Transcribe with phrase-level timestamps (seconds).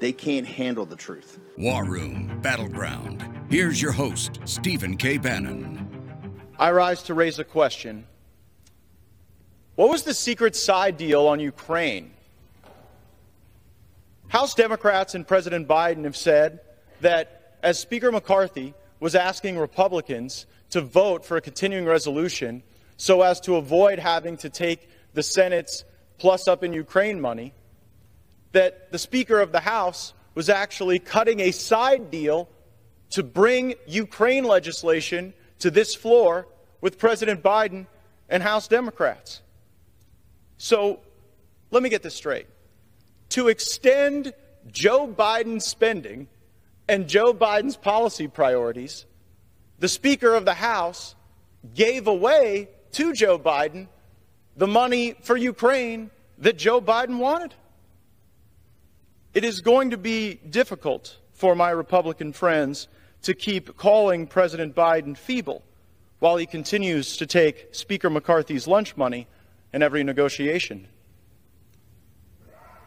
[0.00, 1.38] they can't handle the truth.
[1.56, 3.24] War Room Battleground.
[3.50, 5.18] Here's your host, Stephen K.
[5.18, 5.86] Bannon.
[6.58, 8.06] I rise to raise a question.
[9.76, 12.12] What was the secret side deal on Ukraine?
[14.28, 16.60] House Democrats and President Biden have said
[17.00, 22.62] that as Speaker McCarthy was asking Republicans to vote for a continuing resolution
[22.96, 25.84] so as to avoid having to take the Senate's
[26.18, 27.52] plus up in Ukraine money,
[28.52, 32.48] that the Speaker of the House was actually cutting a side deal
[33.10, 36.46] to bring Ukraine legislation to this floor
[36.80, 37.86] with President Biden
[38.28, 39.42] and House Democrats.
[40.56, 41.00] So
[41.70, 42.46] let me get this straight.
[43.30, 44.32] To extend
[44.70, 46.28] Joe Biden's spending
[46.88, 49.06] and Joe Biden's policy priorities,
[49.78, 51.14] the Speaker of the House
[51.74, 53.88] gave away to Joe Biden
[54.56, 57.54] the money for Ukraine that Joe Biden wanted.
[59.32, 62.88] It is going to be difficult for my Republican friends
[63.22, 65.62] to keep calling President Biden feeble
[66.18, 69.28] while he continues to take Speaker McCarthy's lunch money
[69.72, 70.88] in every negotiation.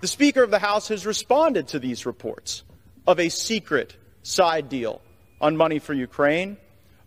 [0.01, 2.63] The Speaker of the House has responded to these reports
[3.07, 5.01] of a secret side deal
[5.39, 6.57] on money for Ukraine,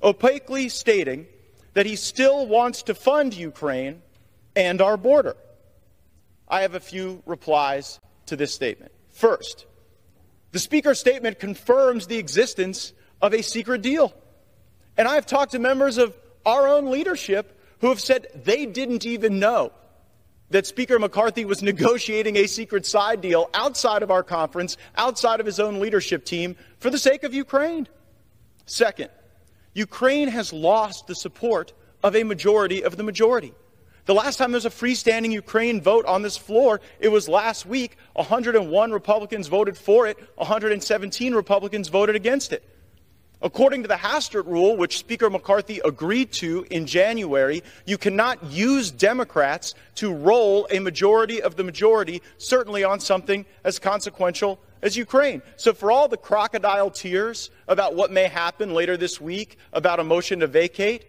[0.03, 1.27] opaquely stating
[1.75, 4.01] that he still wants to fund Ukraine
[4.55, 5.36] and our border.
[6.48, 8.92] I have a few replies to this statement.
[9.17, 9.65] First,
[10.53, 14.13] the Speaker's statement confirms the existence of a secret deal.
[14.99, 19.39] And I've talked to members of our own leadership who have said they didn't even
[19.39, 19.73] know
[20.51, 25.47] that Speaker McCarthy was negotiating a secret side deal outside of our conference, outside of
[25.47, 27.89] his own leadership team, for the sake of Ukraine.
[28.67, 29.09] Second,
[29.73, 31.73] Ukraine has lost the support
[32.03, 33.55] of a majority of the majority.
[34.06, 37.67] The last time there was a freestanding Ukraine vote on this floor, it was last
[37.67, 37.96] week.
[38.14, 42.62] 101 Republicans voted for it, 117 Republicans voted against it.
[43.42, 48.92] According to the Hastert rule, which Speaker McCarthy agreed to in January, you cannot use
[48.92, 55.42] Democrats to roll a majority of the majority, certainly on something as consequential as Ukraine.
[55.56, 60.05] So, for all the crocodile tears about what may happen later this week about a
[60.05, 61.06] motion to vacate,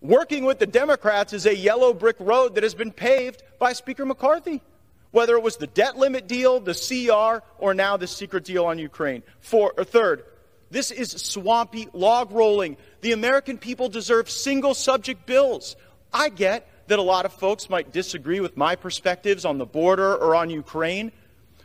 [0.00, 4.06] Working with the Democrats is a yellow brick road that has been paved by Speaker
[4.06, 4.62] McCarthy,
[5.10, 8.78] whether it was the debt limit deal, the CR, or now the secret deal on
[8.78, 9.24] Ukraine.
[9.40, 10.24] For, or third,
[10.70, 12.76] this is swampy log rolling.
[13.00, 15.74] The American people deserve single subject bills.
[16.12, 20.14] I get that a lot of folks might disagree with my perspectives on the border
[20.14, 21.10] or on Ukraine,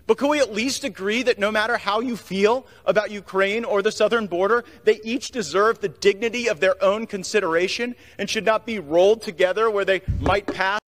[0.06, 3.82] but can we at least agree that no matter how you feel about Ukraine or
[3.82, 8.66] the southern border, they each deserve the dignity of their own consideration and should not
[8.66, 10.80] be rolled together where they might pass?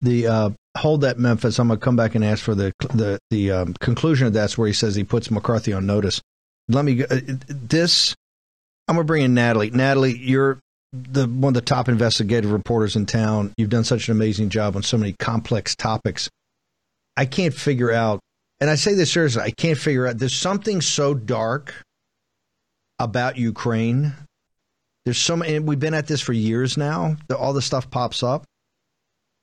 [0.00, 1.58] The uh, hold that Memphis.
[1.58, 4.58] I'm going to come back and ask for the the the um, conclusion of that's
[4.58, 6.20] where he says he puts McCarthy on notice.
[6.68, 8.14] Let me uh, this.
[8.88, 9.70] I'm going to bring in Natalie.
[9.70, 10.58] Natalie, you're
[10.92, 13.52] the one of the top investigative reporters in town.
[13.56, 16.28] You've done such an amazing job on so many complex topics.
[17.16, 18.20] I can't figure out,
[18.60, 20.18] and I say this seriously, I can't figure out.
[20.18, 21.74] There's something so dark
[22.98, 24.14] about Ukraine.
[25.04, 25.58] There's so many.
[25.58, 27.16] We've been at this for years now.
[27.36, 28.44] All the stuff pops up.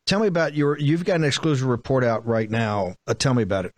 [0.07, 0.77] Tell me about your.
[0.79, 2.95] You've got an exclusive report out right now.
[3.05, 3.73] Uh, tell me about it.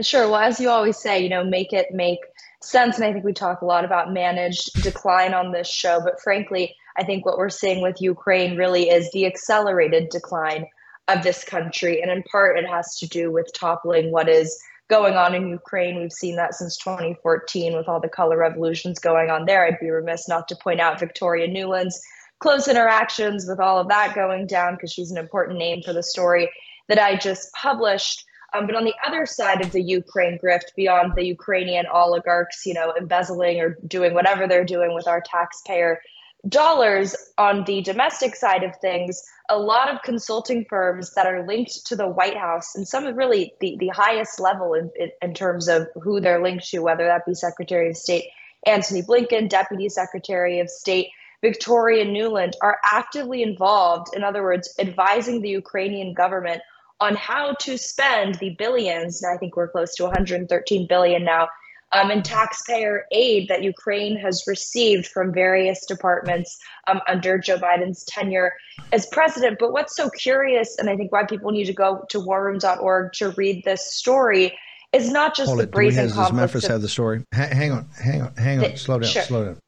[0.00, 0.28] Sure.
[0.28, 2.18] Well, as you always say, you know, make it make
[2.62, 2.96] sense.
[2.96, 6.00] And I think we talk a lot about managed decline on this show.
[6.02, 10.66] But frankly, I think what we're seeing with Ukraine really is the accelerated decline
[11.08, 12.00] of this country.
[12.00, 15.98] And in part, it has to do with toppling what is going on in Ukraine.
[15.98, 19.64] We've seen that since 2014 with all the color revolutions going on there.
[19.64, 22.00] I'd be remiss not to point out Victoria Nuland's
[22.40, 26.02] close interactions with all of that going down because she's an important name for the
[26.02, 26.50] story
[26.88, 28.24] that I just published.
[28.54, 32.74] Um, but on the other side of the Ukraine grift, beyond the Ukrainian oligarchs, you
[32.74, 36.00] know, embezzling or doing whatever they're doing with our taxpayer
[36.48, 41.86] dollars on the domestic side of things, a lot of consulting firms that are linked
[41.86, 45.34] to the White House and some of really the, the highest level in, in, in
[45.34, 48.24] terms of who they're linked to, whether that be Secretary of State
[48.66, 51.08] Antony Blinken, Deputy Secretary of State
[51.42, 56.62] Victoria Nuland, are actively involved, in other words, advising the Ukrainian government
[57.00, 59.22] on how to spend the billions.
[59.22, 61.48] and I think we're close to 113 billion now
[61.92, 66.56] um, and taxpayer aid that Ukraine has received from various departments
[66.86, 68.52] um, under Joe Biden's tenure
[68.92, 69.58] as president.
[69.58, 73.30] But what's so curious, and I think why people need to go to warroom.org to
[73.30, 74.56] read this story,
[74.92, 75.70] is not just Hold the it.
[75.70, 77.24] brazen Do we, does Memphis have the story?
[77.34, 78.70] Ha- hang on, hang on, hang on.
[78.72, 79.22] The- slow down, sure.
[79.22, 79.58] slow down.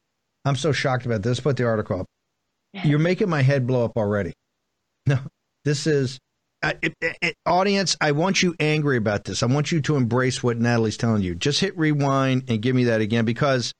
[0.45, 1.39] I'm so shocked about this.
[1.39, 2.05] Put the article up.
[2.83, 4.33] You're making my head blow up already.
[5.07, 5.19] No,
[5.65, 6.17] this is
[6.65, 7.95] Uh, it, audience.
[8.01, 9.43] I want you angry about this.
[9.43, 11.35] I want you to embrace what Natalie's telling you.
[11.35, 13.71] Just hit rewind and give me that again because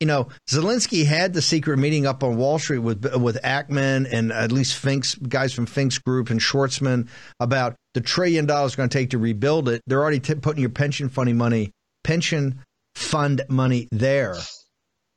[0.00, 4.32] you know Zelensky had the secret meeting up on Wall Street with with Ackman and
[4.32, 7.08] at least Fink's guys from Fink's group and Schwarzman
[7.38, 9.82] about the trillion dollars going to take to rebuild it.
[9.86, 11.70] They're already t- putting your pension funny money,
[12.02, 12.60] pension
[12.94, 14.36] fund money there.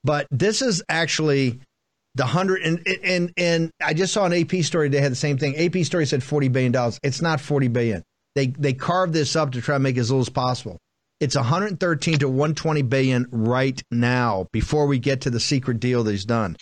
[0.04, 1.62] But this is actually
[2.16, 4.90] the hundred and and and I just saw an AP story.
[4.90, 5.56] They had the same thing.
[5.58, 7.00] AP story said forty billion dollars.
[7.04, 8.04] It's not forty billion.
[8.36, 10.80] They they carved this up to try to make as little as possible.
[11.22, 16.12] It's 113 to 120 billion right now before we get to the secret deal that
[16.12, 16.58] he's done.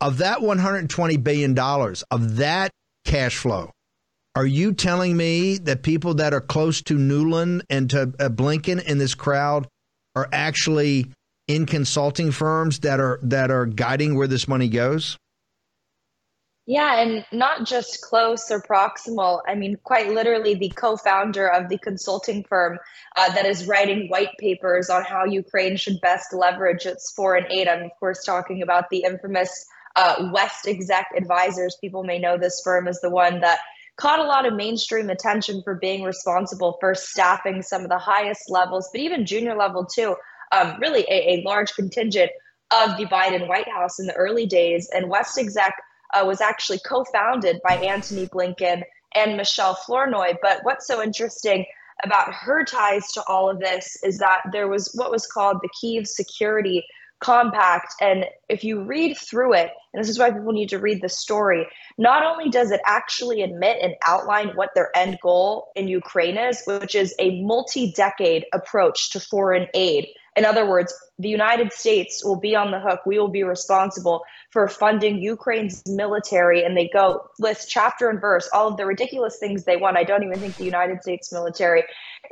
[0.00, 2.72] Of that 120 billion dollars, of that
[3.04, 3.70] cash flow,
[4.34, 8.82] are you telling me that people that are close to Nuland and to uh, Blinken
[8.84, 9.68] in this crowd
[10.16, 11.06] are actually
[11.46, 15.18] in consulting firms that are that are guiding where this money goes?
[16.66, 19.40] Yeah, and not just close or proximal.
[19.46, 22.78] I mean, quite literally, the co founder of the consulting firm
[23.16, 27.68] uh, that is writing white papers on how Ukraine should best leverage its foreign aid.
[27.68, 31.76] I'm, of course, talking about the infamous uh, WestExec Advisors.
[31.82, 33.58] People may know this firm as the one that
[33.96, 38.42] caught a lot of mainstream attention for being responsible for staffing some of the highest
[38.48, 40.16] levels, but even junior level too.
[40.52, 42.30] Um, really, a, a large contingent
[42.72, 44.88] of the Biden White House in the early days.
[44.92, 45.72] And WestExec
[46.12, 48.82] uh, was actually co-founded by Antony Blinken
[49.14, 50.34] and Michelle Flournoy.
[50.42, 51.66] But what's so interesting
[52.02, 55.68] about her ties to all of this is that there was what was called the
[55.80, 56.84] Kiev Security
[57.20, 57.94] Compact.
[58.00, 61.08] And if you read through it, and this is why people need to read the
[61.08, 61.66] story,
[61.96, 66.62] not only does it actually admit and outline what their end goal in Ukraine is,
[66.66, 70.08] which is a multi decade approach to foreign aid.
[70.36, 73.00] In other words, the United States will be on the hook.
[73.06, 76.64] We will be responsible for funding Ukraine's military.
[76.64, 79.96] And they go list chapter and verse all of the ridiculous things they want.
[79.96, 81.84] I don't even think the United States military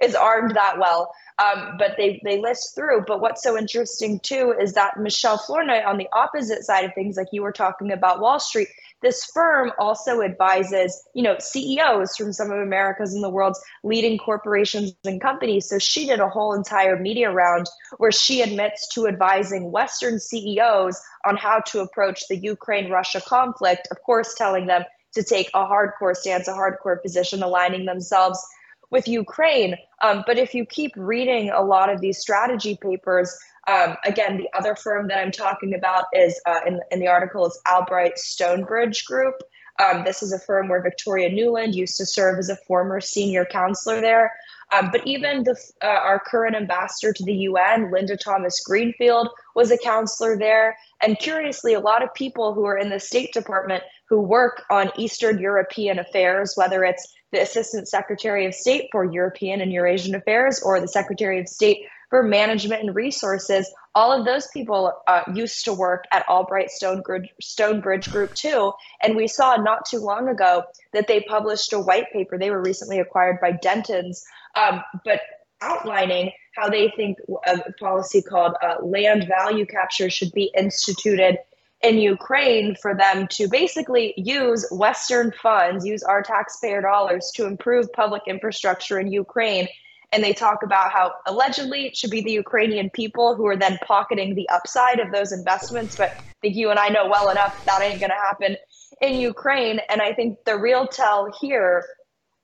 [0.03, 1.13] is armed that well.
[1.39, 3.05] Um, but they, they list through.
[3.07, 7.17] But what's so interesting too is that Michelle Flournoy, on the opposite side of things,
[7.17, 8.69] like you were talking about Wall Street,
[9.03, 14.17] this firm also advises, you know, CEOs from some of America's and the world's leading
[14.17, 15.69] corporations and companies.
[15.69, 17.67] So she did a whole entire media round
[17.99, 23.89] where she admits to advising Western CEOs on how to approach the Ukraine-Russia conflict.
[23.91, 24.85] Of course, telling them
[25.15, 28.43] to take a hardcore stance, a hardcore position, aligning themselves
[28.91, 29.77] with Ukraine.
[30.03, 33.37] Um, but if you keep reading a lot of these strategy papers,
[33.69, 37.47] um, again, the other firm that I'm talking about is uh, in, in the article
[37.47, 39.35] is Albright Stonebridge Group.
[39.81, 43.45] Um, this is a firm where Victoria Nuland used to serve as a former senior
[43.45, 44.33] counselor there.
[44.73, 49.71] Um, but even the, uh, our current ambassador to the UN, Linda Thomas Greenfield, was
[49.71, 50.77] a counselor there.
[51.03, 54.91] And curiously, a lot of people who are in the State Department who work on
[54.97, 60.63] Eastern European affairs, whether it's the Assistant Secretary of State for European and Eurasian Affairs
[60.63, 65.65] or the Secretary of State for Management and Resources, all of those people uh, used
[65.65, 68.71] to work at Albright Stonebridge, Stonebridge Group too.
[69.03, 72.37] And we saw not too long ago that they published a white paper.
[72.37, 75.23] They were recently acquired by Dentons, um, but
[75.63, 77.17] outlining how they think
[77.47, 81.39] a policy called uh, land value capture should be instituted
[81.81, 87.91] in Ukraine for them to basically use Western funds, use our taxpayer dollars to improve
[87.95, 89.67] public infrastructure in Ukraine.
[90.13, 93.79] And they talk about how allegedly it should be the Ukrainian people who are then
[93.87, 95.97] pocketing the upside of those investments.
[95.97, 98.57] But I think you and I know well enough that ain't going to happen
[99.01, 99.81] in Ukraine.
[99.89, 101.85] And I think the real tell here,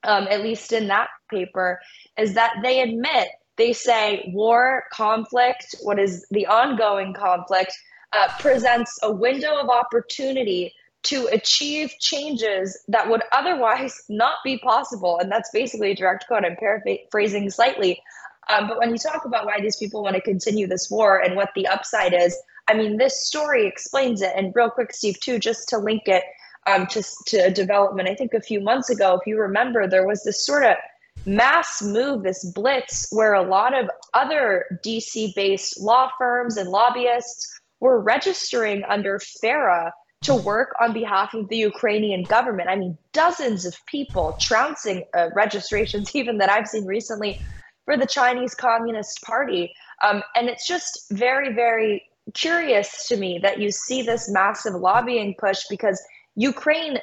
[0.04, 1.78] um, at least in that paper,
[2.18, 7.72] is that they admit, they say war, conflict, what is the ongoing conflict,
[8.12, 10.72] uh, presents a window of opportunity
[11.04, 15.18] to achieve changes that would otherwise not be possible.
[15.18, 16.44] And that's basically a direct quote.
[16.44, 18.02] I'm paraphrasing slightly.
[18.48, 21.36] Um, but when you talk about why these people want to continue this war and
[21.36, 22.36] what the upside is,
[22.68, 24.32] I mean, this story explains it.
[24.36, 26.24] And real quick, Steve, too, just to link it
[26.66, 30.24] um, to, to development, I think a few months ago, if you remember, there was
[30.24, 30.76] this sort of
[31.24, 37.60] mass move, this blitz, where a lot of other DC based law firms and lobbyists
[37.80, 42.68] were registering under FARA to work on behalf of the Ukrainian government.
[42.68, 47.40] I mean, dozens of people trouncing uh, registrations, even that I've seen recently,
[47.84, 49.72] for the Chinese Communist Party.
[50.02, 52.02] Um, and it's just very, very
[52.34, 56.00] curious to me that you see this massive lobbying push because
[56.34, 56.98] Ukraine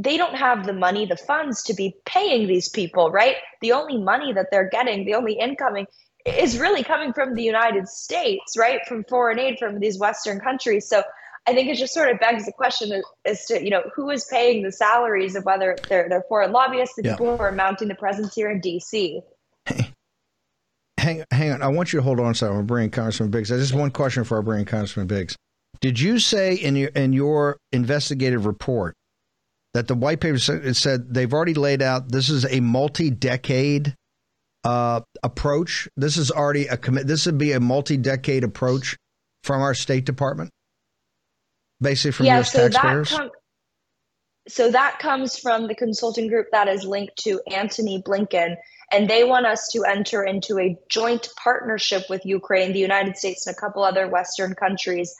[0.00, 3.34] they don't have the money, the funds to be paying these people, right?
[3.60, 5.86] The only money that they're getting, the only incoming
[6.24, 8.80] is really coming from the United States, right?
[8.86, 10.88] From foreign aid from these Western countries.
[10.88, 11.02] So
[11.48, 14.26] I think it just sort of begs the question as to, you know, who is
[14.26, 17.12] paying the salaries of whether they're, they're foreign lobbyists, the yeah.
[17.12, 19.22] people who are mounting the presence here in D.C.
[19.64, 19.88] Hey,
[20.98, 21.62] hang, hang on.
[21.62, 22.56] I want you to hold on a second.
[22.56, 23.50] I'm bringing Congressman Biggs.
[23.50, 25.36] I just one question for our bringing Congressman Biggs.
[25.80, 28.94] Did you say in your in your investigative report
[29.74, 33.94] that the white paper said they've already laid out this is a multi-decade
[34.64, 35.88] uh, approach.
[35.96, 37.06] This is already a commit.
[37.06, 38.96] This would be a multi-decade approach
[39.44, 40.50] from our State Department,
[41.80, 42.52] basically from yeah, U.S.
[42.52, 43.10] So taxpayers.
[43.10, 43.30] That com-
[44.48, 48.56] so that comes from the consulting group that is linked to Antony Blinken,
[48.90, 53.46] and they want us to enter into a joint partnership with Ukraine, the United States,
[53.46, 55.14] and a couple other Western countries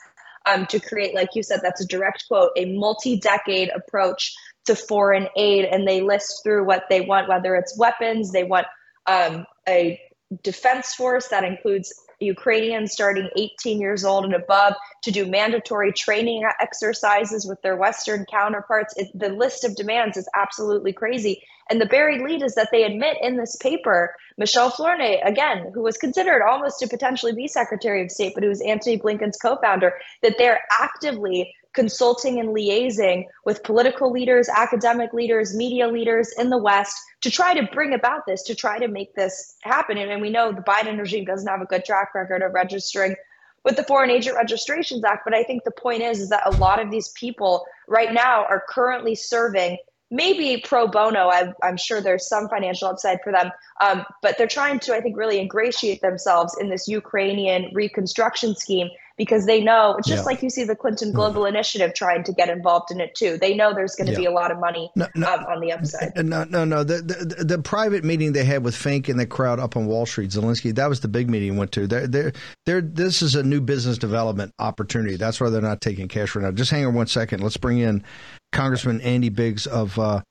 [0.47, 4.33] um, to create, like you said, that's a direct quote, a multi decade approach
[4.65, 5.65] to foreign aid.
[5.65, 8.65] And they list through what they want, whether it's weapons, they want
[9.05, 9.99] um, a
[10.43, 14.73] defense force that includes Ukrainians starting 18 years old and above
[15.03, 18.93] to do mandatory training exercises with their Western counterparts.
[18.97, 21.41] It, the list of demands is absolutely crazy.
[21.69, 25.83] And the buried lead is that they admit in this paper, Michelle Flournoy, again, who
[25.83, 29.55] was considered almost to potentially be Secretary of State, but who was Antony Blinken's co
[29.57, 36.49] founder, that they're actively consulting and liaising with political leaders, academic leaders, media leaders in
[36.49, 39.97] the West to try to bring about this, to try to make this happen.
[39.97, 43.15] And, we know the Biden regime doesn't have a good track record of registering
[43.63, 45.21] with the Foreign Agent Registrations Act.
[45.23, 48.43] But I think the point is, is that a lot of these people right now
[48.43, 49.77] are currently serving
[50.11, 51.29] maybe pro bono.
[51.29, 54.99] I, am sure there's some financial upside for them, um, but they're trying to, I
[54.99, 60.25] think, really ingratiate themselves in this Ukrainian reconstruction scheme because they know it's just yeah.
[60.25, 61.49] like you see the Clinton Global mm.
[61.49, 63.37] Initiative trying to get involved in it too.
[63.37, 64.19] They know there's going to yeah.
[64.19, 66.15] be a lot of money no, no, um, on the upside.
[66.25, 66.85] No, no, no.
[66.85, 70.05] The, the, the private meeting they had with Fink and the crowd up on Wall
[70.05, 71.85] Street, Zelensky, that was the big meeting went to.
[71.85, 72.31] They're, they're,
[72.65, 75.17] they're, this is a new business development opportunity.
[75.17, 76.51] That's why they're not taking cash right now.
[76.51, 77.43] Just hang on one second.
[77.43, 78.05] Let's bring in
[78.53, 80.21] Congressman Andy Biggs of uh,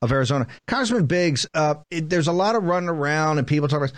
[0.00, 0.46] of Arizona.
[0.66, 3.96] Congressman Biggs, uh, it, there's a lot of running around and people talking about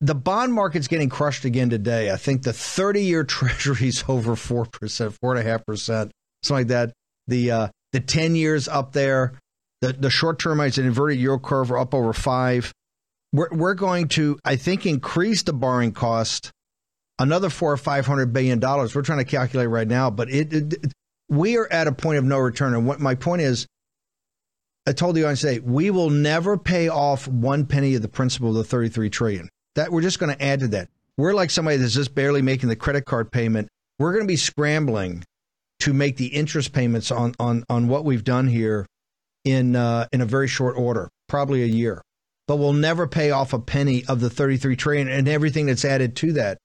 [0.00, 2.10] the bond market's getting crushed again today.
[2.10, 6.10] I think the 30 year treasury's over 4%, 4.5%, something
[6.50, 6.92] like that.
[7.28, 9.38] The uh, the 10 years up there.
[9.82, 12.72] The, the short term, it's an inverted yield curve, are up over five.
[13.32, 16.50] We're, we're going to, I think, increase the borrowing cost
[17.18, 18.94] another four or five hundred billion dollars.
[18.94, 20.92] We're trying to calculate right now, but it, it,
[21.28, 22.74] we are at a point of no return.
[22.74, 23.66] And what my point is,
[24.86, 28.50] I told you on say we will never pay off one penny of the principal
[28.50, 29.48] of the 33 trillion.
[29.76, 30.88] That we're just going to add to that.
[31.16, 33.68] We're like somebody that's just barely making the credit card payment.
[33.98, 35.24] We're going to be scrambling
[35.80, 38.86] to make the interest payments on on on what we've done here
[39.44, 42.02] in uh, in a very short order, probably a year.
[42.48, 46.14] But we'll never pay off a penny of the 33 trillion and everything that's added
[46.16, 46.58] to that.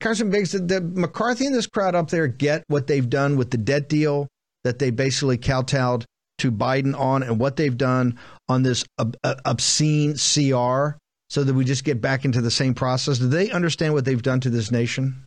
[0.00, 3.58] Congressman Biggs, the McCarthy and this crowd up there get what they've done with the
[3.58, 4.26] debt deal
[4.64, 6.04] that they basically kowtowed
[6.38, 8.18] to Biden on, and what they've done
[8.48, 10.96] on this ob- obscene CR
[11.32, 13.16] so that we just get back into the same process?
[13.16, 15.24] Do they understand what they've done to this nation?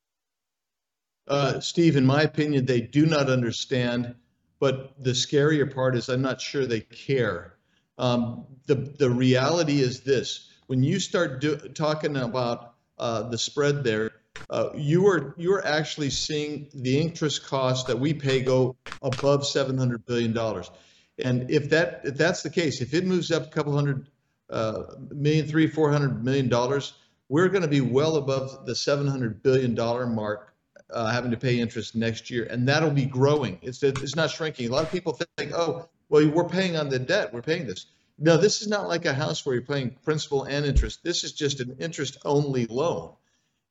[1.28, 4.14] Uh, Steve, in my opinion, they do not understand.
[4.60, 7.56] But the scarier part is I'm not sure they care.
[7.98, 13.84] Um, the the reality is this: when you start do, talking about uh, the spread
[13.84, 14.12] there,
[14.52, 19.44] uh, you are you are actually seeing the interest cost that we pay go above
[19.46, 20.70] 700 billion dollars.
[21.18, 24.08] And if that if that's the case, if it moves up a couple hundred
[24.50, 26.94] uh, million, three, four hundred million dollars,
[27.30, 30.54] we're going to be well above the seven hundred billion dollar mark,
[30.92, 33.60] uh, having to pay interest next year, and that'll be growing.
[33.62, 34.70] It's it's not shrinking.
[34.70, 37.88] A lot of people think, oh, well, we're paying on the debt, we're paying this.
[38.18, 41.04] No, this is not like a house where you're paying principal and interest.
[41.04, 43.14] This is just an interest only loan,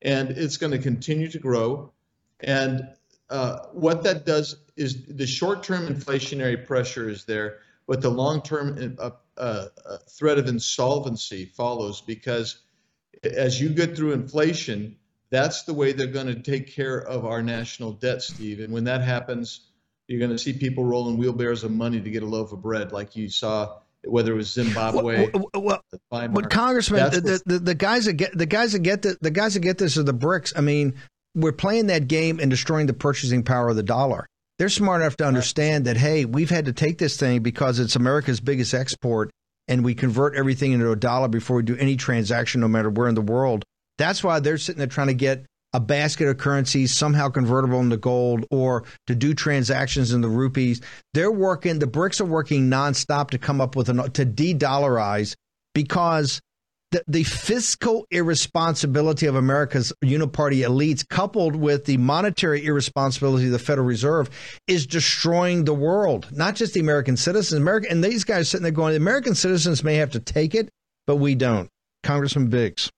[0.02, 1.92] and it's going to continue to grow.
[2.40, 2.88] And
[3.30, 8.42] uh, what that does is the short term inflationary pressure is there, but the long
[8.42, 12.60] term uh, uh, uh, threat of insolvency follows because
[13.24, 14.96] as you get through inflation,
[15.30, 18.60] that's the way they're going to take care of our national debt, Steve.
[18.60, 19.68] And when that happens,
[20.06, 22.92] you're going to see people rolling wheelbarrows of money to get a loaf of bread,
[22.92, 25.30] like you saw whether it was Zimbabwe.
[25.32, 29.02] Well, well, well but Congressman, the, the, the, guys that get the guys that get
[29.02, 30.52] the, the guys that get this are the BRICS.
[30.56, 30.94] I mean,
[31.34, 34.26] we're playing that game and destroying the purchasing power of the dollar.
[34.58, 37.96] They're smart enough to understand that hey, we've had to take this thing because it's
[37.96, 39.30] America's biggest export,
[39.68, 43.08] and we convert everything into a dollar before we do any transaction, no matter where
[43.08, 43.64] in the world.
[43.98, 47.96] That's why they're sitting there trying to get a basket of currencies somehow convertible into
[47.96, 50.80] gold or to do transactions in the rupees.
[51.14, 55.34] They're working, the BRICS are working nonstop to come up with an, to de dollarize
[55.74, 56.40] because
[56.94, 63.58] the, the fiscal irresponsibility of America's uniparty elites, coupled with the monetary irresponsibility of the
[63.58, 64.30] Federal Reserve,
[64.68, 67.60] is destroying the world, not just the American citizens.
[67.60, 70.68] America, and these guys sitting there going, the American citizens may have to take it,
[71.04, 71.68] but we don't.
[72.04, 72.92] Congressman Biggs.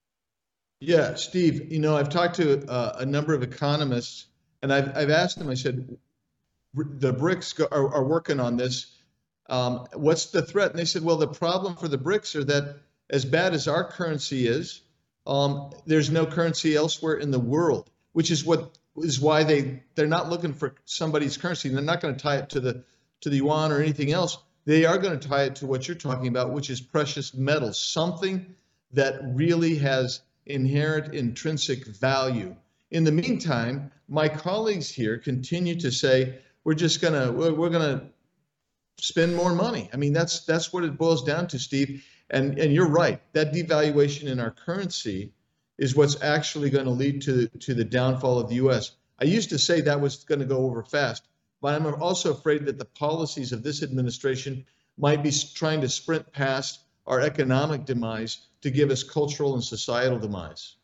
[0.79, 4.27] Yeah, Steve, you know, I've talked to uh, a number of economists
[4.61, 5.97] and I've, I've asked them, I said,
[6.75, 8.95] the BRICS are, are, working on this.
[9.49, 10.69] Um, what's the threat?
[10.69, 12.75] And they said, well, the problem for the BRICS are that
[13.09, 14.81] as bad as our currency is,
[15.25, 20.07] um, there's no currency elsewhere in the world, which is what is why they they're
[20.07, 21.69] not looking for somebody's currency.
[21.69, 22.83] They're not going to tie it to the
[23.21, 24.37] to the yuan or anything else.
[24.65, 27.79] They are going to tie it to what you're talking about, which is precious metals,
[27.79, 28.55] something
[28.93, 32.55] that really has inherent intrinsic value.
[32.91, 37.69] In the meantime, my colleagues here continue to say we're just going to we're, we're
[37.69, 38.05] going to
[38.99, 39.89] spend more money.
[39.93, 42.05] I mean, that's that's what it boils down to, Steve.
[42.29, 43.21] And and you're right.
[43.33, 45.33] That devaluation in our currency
[45.77, 48.91] is what's actually going to lead to to the downfall of the U.S.
[49.19, 51.23] I used to say that was going to go over fast,
[51.61, 54.65] but I'm also afraid that the policies of this administration
[54.97, 60.19] might be trying to sprint past our economic demise to give us cultural and societal
[60.19, 60.75] demise.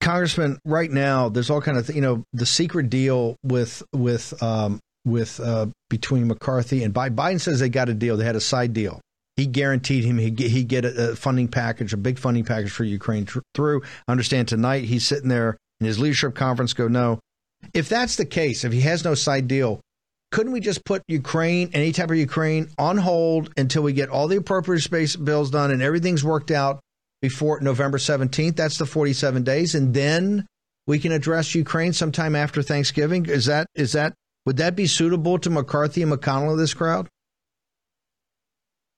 [0.00, 4.80] Congressman, right now there's all kind of you know the secret deal with with um,
[5.04, 7.14] with uh, between McCarthy and Biden.
[7.14, 8.16] Biden says they got a deal.
[8.16, 9.00] They had a side deal.
[9.36, 13.24] He guaranteed him he he get a, funding package, a big funding package for Ukraine
[13.24, 13.82] tr- through.
[14.08, 16.72] Understand tonight he's sitting there in his leadership conference.
[16.72, 17.20] Go no.
[17.72, 19.80] If that's the case, if he has no side deal,
[20.30, 24.28] couldn't we just put Ukraine, any type of Ukraine, on hold until we get all
[24.28, 26.80] the appropriate space bills done and everything's worked out
[27.20, 28.56] before November 17th?
[28.56, 30.46] That's the 47 days, and then
[30.86, 33.26] we can address Ukraine sometime after Thanksgiving.
[33.26, 34.14] Is that is that
[34.46, 37.08] would that be suitable to McCarthy and McConnell this crowd?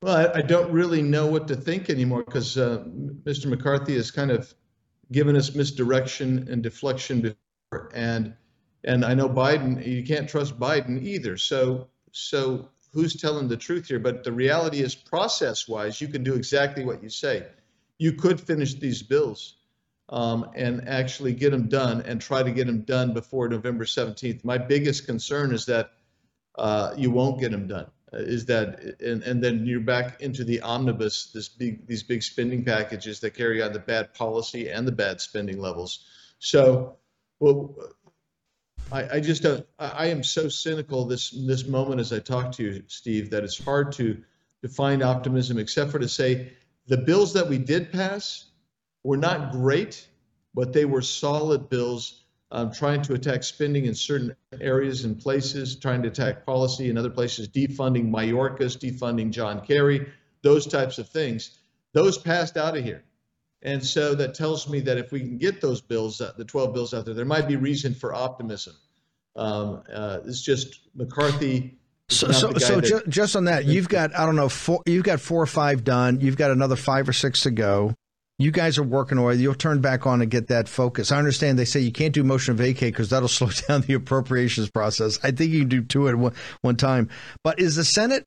[0.02, 2.85] Well, I, I don't really know what to think anymore because uh,
[3.24, 3.46] Mr.
[3.46, 4.52] McCarthy has kind of
[5.12, 8.35] given us misdirection and deflection before, and
[8.85, 9.85] and I know Biden.
[9.87, 11.37] You can't trust Biden either.
[11.37, 14.00] So so who's telling the truth here?
[14.00, 17.46] But the reality is, process-wise, you can do exactly what you say.
[17.98, 19.57] You could finish these bills
[20.12, 24.44] um, and actually get them done and try to get them done before November 17th.
[24.44, 25.90] My biggest concern is that
[26.57, 27.90] uh, you won't get them done.
[28.12, 32.22] Uh, is that and, and then you're back into the omnibus, this big these big
[32.22, 36.05] spending packages that carry on the bad policy and the bad spending levels.
[36.38, 36.98] So,
[37.40, 37.75] well,
[38.92, 39.66] I, I just don't.
[39.79, 43.44] I, I am so cynical this this moment as I talk to you, Steve, that
[43.44, 44.22] it's hard to
[44.61, 46.53] to find optimism, except for to say
[46.87, 48.51] the bills that we did pass
[49.04, 50.06] were not great,
[50.54, 55.76] but they were solid bills um, trying to attack spending in certain areas and places,
[55.76, 60.06] trying to attack policy in other places, defunding Mayorkas, defunding John Kerry,
[60.42, 61.58] those types of things.
[61.94, 63.04] Those passed out of here.
[63.62, 66.74] And so that tells me that if we can get those bills, uh, the 12
[66.74, 68.74] bills out there, there might be reason for optimism.
[69.34, 71.78] Um, uh, it's just McCarthy.
[72.08, 75.04] So, so, so that, ju- just on that, you've got I don't know four, you've
[75.04, 76.20] got four or five done.
[76.20, 77.94] You've got another five or six to go
[78.42, 79.37] you guys are working away.
[79.37, 81.12] You'll turn back on and get that focus.
[81.12, 84.70] I understand they say you can't do motion vacate because that'll slow down the appropriations
[84.70, 85.18] process.
[85.22, 87.09] I think you can do two at one, one time.
[87.44, 88.24] But is the Senate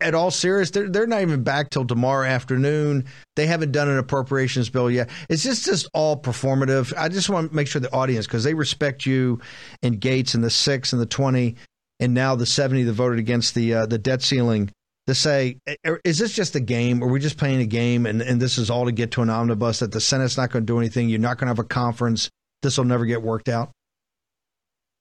[0.00, 0.70] at all serious?
[0.70, 3.06] They're, they're not even back till tomorrow afternoon.
[3.36, 5.10] They haven't done an appropriations bill yet.
[5.28, 6.92] It's just just all performative.
[6.96, 9.40] I just want to make sure the audience, because they respect you
[9.82, 11.56] and Gates and the six and the 20
[12.00, 14.70] and now the 70 that voted against the uh, the debt ceiling
[15.08, 15.56] to say,
[16.04, 17.02] is this just a game?
[17.02, 19.30] Are we just playing a game and, and this is all to get to an
[19.30, 21.08] omnibus that the Senate's not going to do anything?
[21.08, 22.28] You're not going to have a conference.
[22.60, 23.70] This will never get worked out?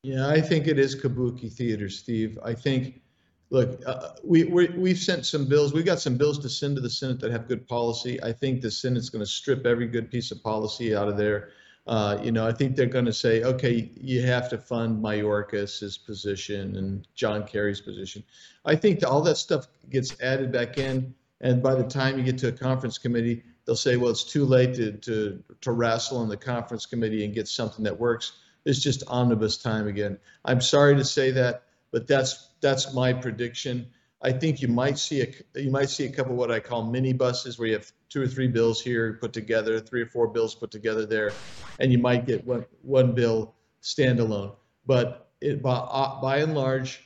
[0.04, 2.40] Yeah, I think it is kabuki theater, Steve.
[2.42, 3.02] I think,
[3.50, 5.74] look, uh, we, we, have sent some bills.
[5.74, 8.24] We've got some bills to send to the Senate that have good policy.
[8.24, 11.50] I think the Senate's going to strip every good piece of policy out of there.
[11.88, 15.98] Uh, you know, I think they're going to say, okay, you have to fund Mayorkas's
[15.98, 18.24] position and John Kerry's position.
[18.66, 22.38] I think all that stuff gets added back in, and by the time you get
[22.40, 26.30] to a conference committee, they'll say, well, it's too late to to to wrestle in
[26.30, 28.34] the conference committee and get something that works.
[28.66, 30.18] It's just omnibus time again.
[30.44, 33.88] I'm sorry to say that, but that's that's my prediction.
[34.22, 36.84] I think you might see a you might see a couple of what I call
[36.84, 40.28] mini buses where you have two or three bills here put together, three or four
[40.28, 41.32] bills put together there,
[41.80, 44.56] and you might get one one bill standalone.
[44.86, 47.04] but it, by, uh, by and large,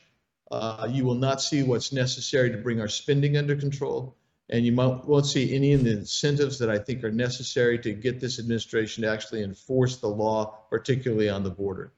[0.50, 4.16] uh, you will not see what's necessary to bring our spending under control,
[4.48, 7.92] and you might, won't see any of the incentives that I think are necessary to
[7.92, 11.92] get this administration to actually enforce the law, particularly on the border.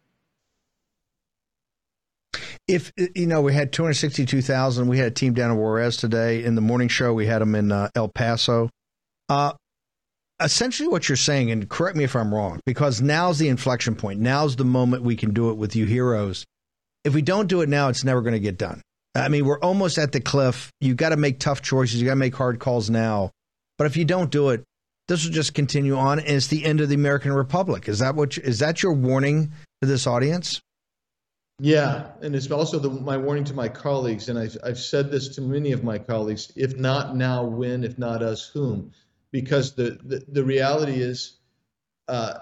[2.66, 4.88] If you know, we had 262,000.
[4.88, 6.42] We had a team down in Juarez today.
[6.44, 8.70] In the morning show, we had them in uh, El Paso.
[9.28, 9.52] Uh,
[10.40, 14.20] essentially, what you're saying, and correct me if I'm wrong, because now's the inflection point.
[14.20, 16.44] Now's the moment we can do it with you heroes.
[17.04, 18.80] If we don't do it now, it's never going to get done.
[19.14, 20.70] I mean, we're almost at the cliff.
[20.80, 22.00] You got to make tough choices.
[22.00, 23.30] You got to make hard calls now.
[23.78, 24.64] But if you don't do it,
[25.06, 27.88] this will just continue on, and it's the end of the American Republic.
[27.88, 28.36] Is that what?
[28.36, 30.60] You, is that your warning to this audience?
[31.60, 35.28] Yeah, and it's also the, my warning to my colleagues, and I've, I've said this
[35.36, 37.84] to many of my colleagues: if not now, when?
[37.84, 38.92] If not us, whom?
[39.34, 41.38] Because the the, the reality is,
[42.06, 42.34] uh,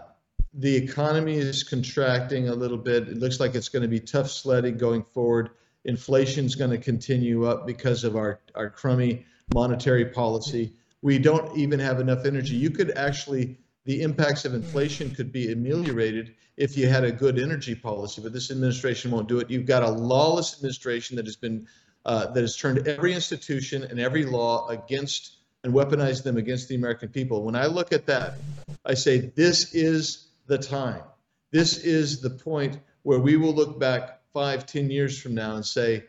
[0.52, 3.08] the economy is contracting a little bit.
[3.08, 5.52] It looks like it's going to be tough sledding going forward.
[5.86, 9.24] Inflation's going to continue up because of our our crummy
[9.54, 10.74] monetary policy.
[11.00, 12.56] We don't even have enough energy.
[12.56, 17.38] You could actually the impacts of inflation could be ameliorated if you had a good
[17.38, 19.48] energy policy, but this administration won't do it.
[19.48, 21.66] You've got a lawless administration that has been
[22.04, 26.74] uh, that has turned every institution and every law against and weaponized them against the
[26.74, 27.44] American people.
[27.44, 28.34] When I look at that,
[28.84, 31.02] I say this is the time.
[31.52, 35.64] This is the point where we will look back five, ten years from now and
[35.64, 36.04] say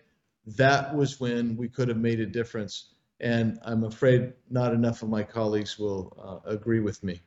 [0.46, 2.94] that was when we could have made a difference.
[3.20, 7.22] And I'm afraid not enough of my colleagues will uh, agree with me.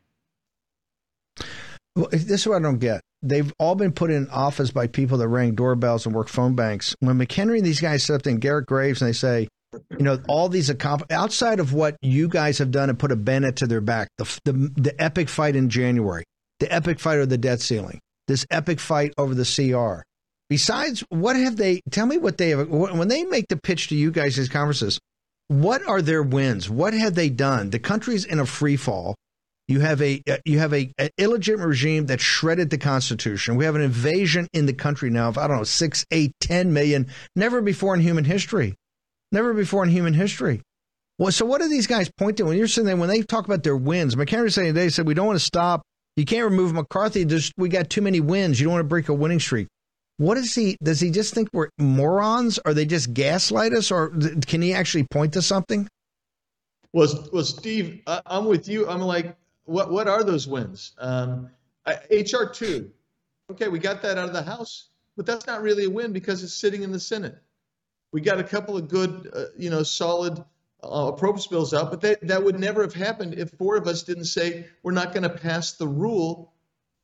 [1.95, 3.01] Well, this is what I don't get.
[3.23, 6.95] They've all been put in office by people that rang doorbells and work phone banks.
[7.01, 9.49] When McHenry and these guys sit up in Garrett Graves and they say,
[9.91, 13.17] you know, all these accomp- outside of what you guys have done and put a
[13.17, 16.25] bennett to their back, the, the the epic fight in January,
[16.61, 20.03] the epic fight over the debt ceiling, this epic fight over the CR.
[20.49, 21.81] Besides, what have they?
[21.91, 25.01] Tell me what they have when they make the pitch to you guys these conferences.
[25.49, 26.69] What are their wins?
[26.69, 27.71] What have they done?
[27.71, 29.15] The country's in a free fall.
[29.69, 33.57] You have a uh, you have a, a, illegitimate regime that shredded the Constitution.
[33.57, 36.73] We have an invasion in the country now of I don't know six, eight, ten
[36.73, 37.09] million.
[37.35, 38.75] Never before in human history.
[39.33, 40.63] Never before in human history.
[41.19, 43.47] Well, so what do these guys point to when you're sitting there when they talk
[43.47, 44.15] about their wins?
[44.15, 45.83] McHenry saying they said we don't want to stop.
[46.17, 47.25] You can't remove McCarthy.
[47.25, 48.61] Just we got too many wins.
[48.61, 49.69] You don't want to break a winning streak.
[50.19, 50.77] What is he?
[50.83, 52.59] Does he just think we're morons?
[52.65, 53.91] Or they just gaslight us?
[53.91, 54.11] Or
[54.47, 55.89] can he actually point to something?
[56.93, 58.89] Well, well, Steve, I, I'm with you.
[58.89, 59.37] I'm like
[59.67, 60.93] what what are those wins?
[60.99, 61.51] Um,
[61.87, 62.91] HR two,
[63.51, 66.43] okay, we got that out of the House, but that's not really a win because
[66.43, 67.37] it's sitting in the Senate.
[68.13, 70.39] We got a couple of good, uh, you know, solid
[70.83, 74.03] uh, appropriations bills out, but that that would never have happened if four of us
[74.03, 76.53] didn't say we're not going to pass the rule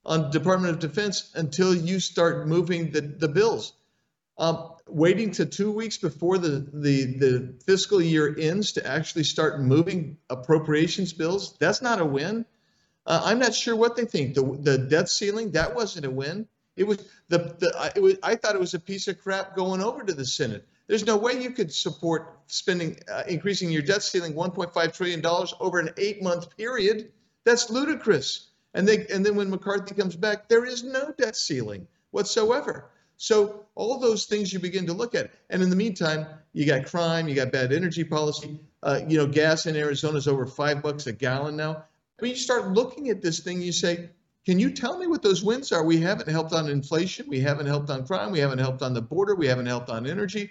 [0.04, 3.74] on Department of Defense until you start moving the the bills.
[4.38, 9.60] Um, waiting to two weeks before the, the, the fiscal year ends to actually start
[9.60, 12.44] moving appropriations bills, that's not a win.
[13.06, 14.34] Uh, I'm not sure what they think.
[14.34, 16.46] The, the debt ceiling, that wasn't a win.
[16.76, 19.82] It was the, the it was, I thought it was a piece of crap going
[19.82, 20.66] over to the Senate.
[20.92, 25.55] There's no way you could support spending, uh, increasing your debt ceiling 1.5 trillion dollars
[25.59, 27.12] over an eight-month period.
[27.44, 28.48] That's ludicrous.
[28.74, 32.90] And they, and then when McCarthy comes back, there is no debt ceiling whatsoever.
[33.16, 35.31] So all those things you begin to look at.
[35.48, 38.61] And in the meantime, you got crime, you got bad energy policy.
[38.83, 41.85] Uh, you know, gas in Arizona is over five bucks a gallon now.
[42.18, 44.11] When you start looking at this thing, you say,
[44.44, 45.85] can you tell me what those wins are?
[45.85, 47.28] We haven't helped on inflation.
[47.28, 48.31] We haven't helped on crime.
[48.31, 49.35] We haven't helped on the border.
[49.35, 50.50] We haven't helped on energy.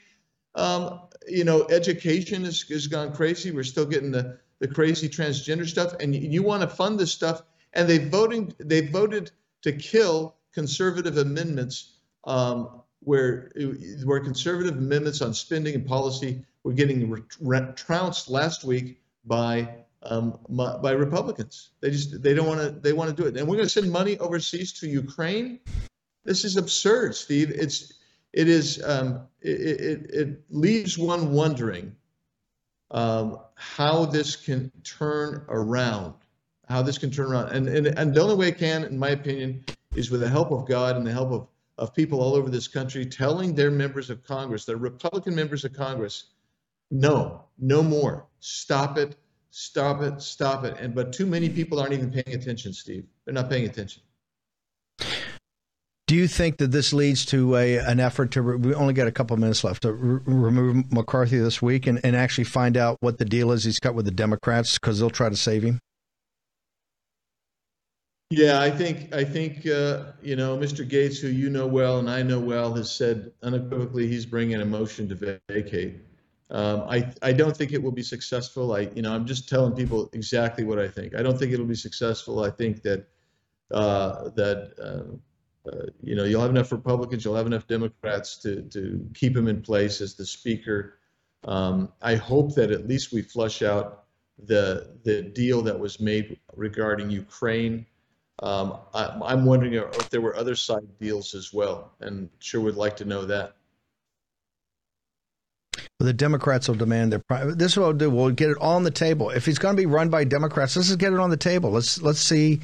[0.56, 3.52] Um, you know, education has, has gone crazy.
[3.52, 5.94] We're still getting the, the crazy transgender stuff.
[6.00, 7.44] And you, you want to fund this stuff.
[7.74, 11.94] And they voting they voted to kill conservative amendments
[12.26, 13.52] um, where
[14.04, 17.26] where conservative amendments on spending and policy were getting
[17.76, 19.70] trounced last week by
[20.04, 21.70] um, by Republicans.
[21.80, 23.70] They just they don't want to they want to do it, and we're going to
[23.70, 25.60] send money overseas to Ukraine.
[26.24, 27.52] This is absurd, Steve.
[27.52, 27.94] It's
[28.34, 31.96] it is um, it, it, it leaves one wondering
[32.92, 36.14] um, how this can turn around,
[36.70, 39.10] how this can turn around, and, and and the only way it can, in my
[39.10, 39.64] opinion,
[39.96, 42.68] is with the help of God and the help of of people all over this
[42.68, 46.26] country telling their members of Congress, their Republican members of Congress,
[46.92, 48.28] no, no more.
[48.40, 49.16] Stop it,
[49.50, 50.78] stop it, stop it.
[50.80, 53.06] And but too many people aren't even paying attention, Steve.
[53.26, 54.04] They're not paying attention.
[56.12, 58.42] Do you think that this leads to a, an effort to?
[58.42, 62.02] Re- we only got a couple minutes left to re- remove McCarthy this week and,
[62.04, 65.10] and actually find out what the deal is he's cut with the Democrats because they'll
[65.10, 65.80] try to save him.
[68.30, 70.86] Yeah, I think I think uh, you know Mr.
[70.86, 74.66] Gates, who you know well and I know well, has said unequivocally he's bringing a
[74.66, 76.02] motion to vacate.
[76.50, 78.76] Um, I I don't think it will be successful.
[78.76, 81.16] I you know I'm just telling people exactly what I think.
[81.16, 82.44] I don't think it'll be successful.
[82.44, 83.08] I think that
[83.74, 85.16] uh, that uh,
[85.66, 89.48] uh you know you'll have enough Republicans, you'll have enough Democrats to to keep him
[89.48, 90.98] in place as the speaker.
[91.44, 94.04] Um, I hope that at least we flush out
[94.46, 97.86] the the deal that was made regarding Ukraine.
[98.42, 102.76] Um, I, am wondering if there were other side deals as well, and sure would
[102.76, 103.56] like to know that.
[106.00, 107.54] The Democrats will demand their.
[107.54, 108.10] This is what we'll do.
[108.10, 109.30] We'll get it all on the table.
[109.30, 111.70] If he's going to be run by Democrats, let's just get it on the table.
[111.70, 112.62] Let's let's see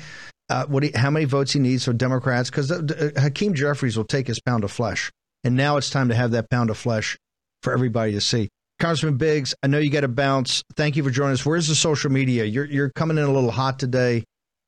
[0.50, 4.06] uh, what he, how many votes he needs for Democrats because uh, Hakeem Jeffries will
[4.06, 5.12] take his pound of flesh,
[5.44, 7.18] and now it's time to have that pound of flesh
[7.62, 8.50] for everybody to see.
[8.80, 10.64] Congressman Biggs, I know you got to bounce.
[10.76, 11.46] Thank you for joining us.
[11.46, 12.46] Where's the social media?
[12.46, 14.24] You're you're coming in a little hot today.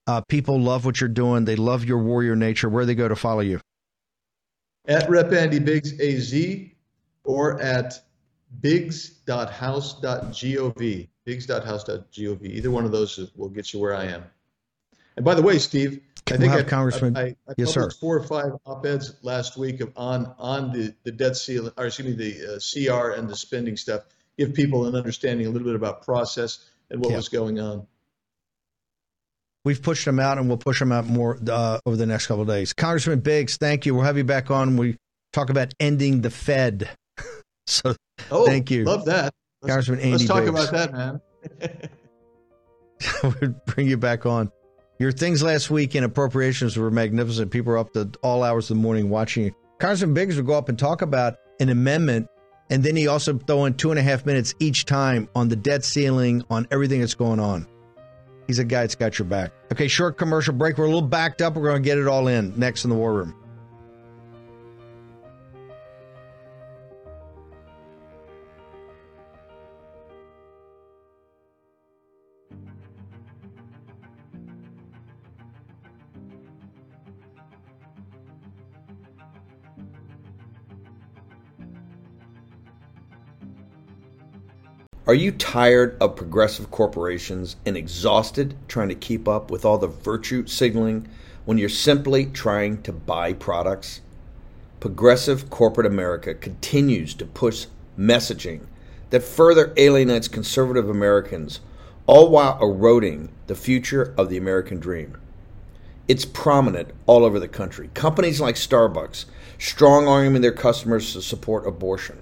[0.08, 1.46] Uh, people love what you're doing.
[1.46, 2.68] They love your warrior nature.
[2.68, 3.62] Where they go to follow you?
[4.88, 6.34] At Rep Andy Biggs AZ
[7.24, 8.02] or at
[8.60, 11.08] biggs.house.gov.
[11.26, 12.44] Biggs.house.gov.
[12.44, 14.24] Either one of those will get you where I am.
[15.20, 17.18] And by the way, Steve, I think we'll I, Congressman.
[17.18, 17.90] I, I, I yes, sir.
[17.90, 22.08] Four or five op-eds last week of on on the the debt ceiling, or excuse
[22.08, 22.60] me, the uh,
[22.96, 24.04] CR and the spending stuff.
[24.38, 27.18] Give people an understanding a little bit about process and what yeah.
[27.18, 27.86] was going on.
[29.66, 32.44] We've pushed them out, and we'll push them out more uh, over the next couple
[32.44, 32.72] of days.
[32.72, 33.94] Congressman Biggs, thank you.
[33.94, 34.78] We'll have you back on.
[34.78, 34.96] We
[35.34, 36.90] talk about ending the Fed.
[37.68, 37.94] so,
[38.32, 38.86] oh, thank you.
[38.86, 39.34] Love that.
[39.64, 40.12] Let's, Congressman Andy.
[40.12, 40.50] Let's talk Biggs.
[40.50, 41.22] about that, man.
[43.42, 44.50] we'll bring you back on.
[45.00, 47.52] Your things last week in appropriations were magnificent.
[47.52, 49.56] People were up to all hours of the morning watching.
[49.80, 52.28] Congressman Biggs would go up and talk about an amendment,
[52.70, 55.56] and then he also throw in two and a half minutes each time on the
[55.56, 57.66] debt ceiling, on everything that's going on.
[58.46, 59.54] He's a guy that's got your back.
[59.72, 60.78] Okay, short commercial break.
[60.78, 61.56] We're a little backed up.
[61.56, 63.34] We're going to get it all in next in the war room.
[85.10, 89.88] Are you tired of progressive corporations and exhausted trying to keep up with all the
[89.88, 91.08] virtue signaling
[91.46, 94.02] when you're simply trying to buy products?
[94.80, 97.66] Progressive corporate America continues to push
[97.98, 98.68] messaging
[99.10, 101.60] that further alienates conservative Americans,
[102.06, 105.18] all while eroding the future of the American dream.
[106.08, 107.90] It's prominent all over the country.
[107.96, 109.26] Companies like Starbucks
[109.58, 112.22] strong arming their customers to support abortion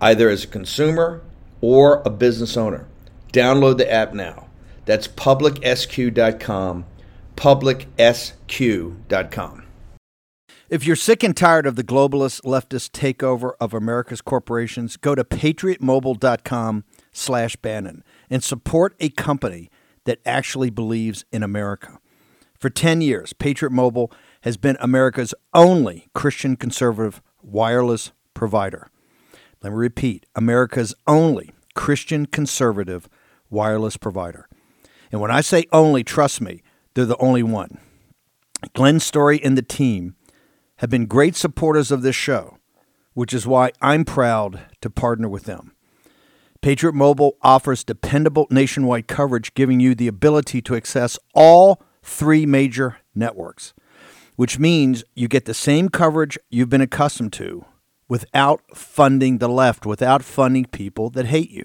[0.00, 1.22] either as a consumer
[1.60, 2.86] or a business owner.
[3.32, 4.48] Download the app now.
[4.84, 6.84] That's publicsq.com,
[7.36, 8.02] publicsq.com.
[10.68, 15.22] If you're sick and tired of the globalist leftist takeover of America's corporations, go to
[15.22, 19.70] patriotmobile.com slash Bannon and support a company
[20.06, 22.00] that actually believes in America.
[22.58, 28.90] For 10 years, Patriot Mobile has been America's only Christian conservative wireless provider.
[29.62, 33.08] Let me repeat America's only Christian conservative
[33.50, 34.48] wireless provider.
[35.12, 36.62] And when I say only, trust me,
[36.94, 37.78] they're the only one.
[38.74, 40.14] Glenn Story and the team
[40.76, 42.58] have been great supporters of this show.
[43.16, 45.72] which is why I'm proud to partner with them.
[46.60, 52.98] Patriot Mobile offers dependable nationwide coverage, giving you the ability to access all three major
[53.14, 53.72] networks,
[54.36, 57.64] which means you get the same coverage you've been accustomed to
[58.08, 61.64] without funding the left, without funding people that hate you.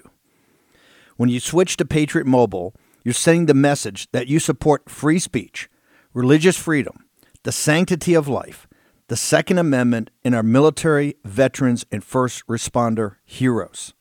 [1.16, 2.74] When you switch to Patriot Mobile,
[3.04, 5.68] you're sending the message that you support free speech,
[6.14, 7.06] religious freedom,
[7.42, 8.66] the sanctity of life,
[9.08, 13.94] the Second Amendment, and our military, veterans, and first responder heroes.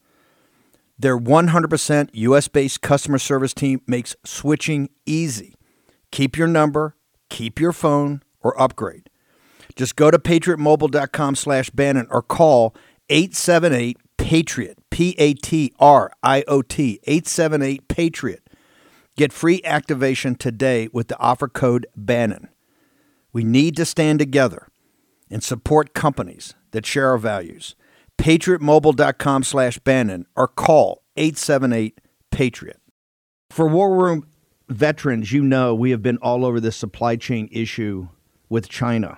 [0.97, 5.56] Their 100% US based customer service team makes switching easy.
[6.12, 6.95] Keep your number,
[7.30, 9.10] keep your phone, or upgrade.
[9.75, 12.75] Just go to patriotmobile.com slash Bannon or call
[13.10, 18.47] 878 Patriot, P A T R I O T, 878 Patriot.
[19.17, 22.49] Get free activation today with the offer code Bannon.
[23.34, 24.67] We need to stand together
[25.29, 27.75] and support companies that share our values.
[28.17, 32.79] PatriotMobile.com slash Bannon or call 878 Patriot.
[33.49, 34.27] For War Room
[34.69, 38.07] veterans, you know we have been all over this supply chain issue
[38.49, 39.17] with China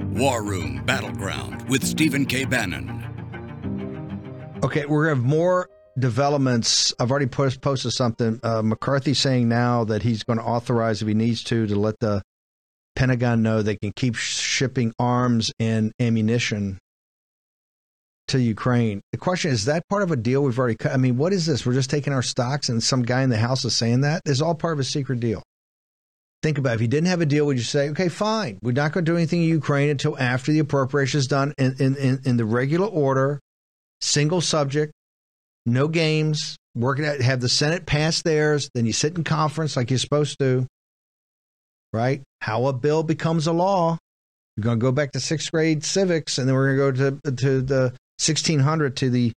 [0.00, 2.44] War Room Battleground with Stephen K.
[2.44, 3.04] Bannon.
[4.64, 6.92] Okay, to have more developments.
[6.98, 8.40] I've already post, posted something.
[8.42, 11.98] Uh, McCarthy saying now that he's going to authorize, if he needs to, to let
[12.00, 12.22] the
[12.96, 16.78] Pentagon know they can keep shipping arms and ammunition
[18.28, 19.00] to Ukraine.
[19.12, 20.92] The question is, is that part of a deal we've already cut?
[20.92, 21.64] I mean, what is this?
[21.64, 24.22] We're just taking our stocks and some guy in the House is saying that?
[24.26, 25.42] It's all part of a secret deal.
[26.42, 26.74] Think about it.
[26.76, 29.10] if you didn't have a deal, would you say, okay, fine, we're not going to
[29.10, 32.44] do anything in Ukraine until after the appropriation is done in, in, in, in the
[32.44, 33.40] regular order
[34.00, 34.92] single subject,
[35.66, 39.90] no games, working at have the Senate pass theirs, then you sit in conference like
[39.90, 40.66] you're supposed to.
[41.92, 42.22] Right?
[42.40, 43.98] How a bill becomes a law.
[44.56, 47.30] We're going to go back to sixth grade civics, and then we're going to go
[47.30, 47.82] to to the
[48.18, 49.32] 1600 to the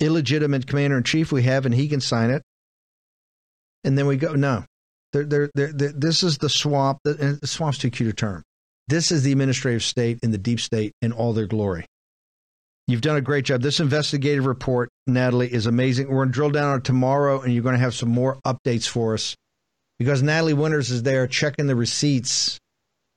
[0.00, 2.42] illegitimate commander in chief we have, and he can sign it.
[3.84, 4.34] And then we go.
[4.34, 4.64] No,
[5.24, 6.98] they're, they're, they're, this is the swamp.
[7.04, 8.42] The, the swamp's too cute a term.
[8.88, 11.86] This is the administrative state and the deep state in all their glory.
[12.88, 13.62] You've done a great job.
[13.62, 16.08] This investigative report, Natalie, is amazing.
[16.08, 18.88] We're going to drill down on tomorrow, and you're going to have some more updates
[18.88, 19.34] for us
[19.98, 22.58] because Natalie Winters is there checking the receipts.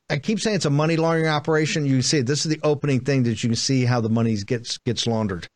[0.09, 1.85] I keep saying it's a money laundering operation.
[1.85, 2.25] You can see it.
[2.25, 5.47] This is the opening thing that you can see how the money gets gets laundered.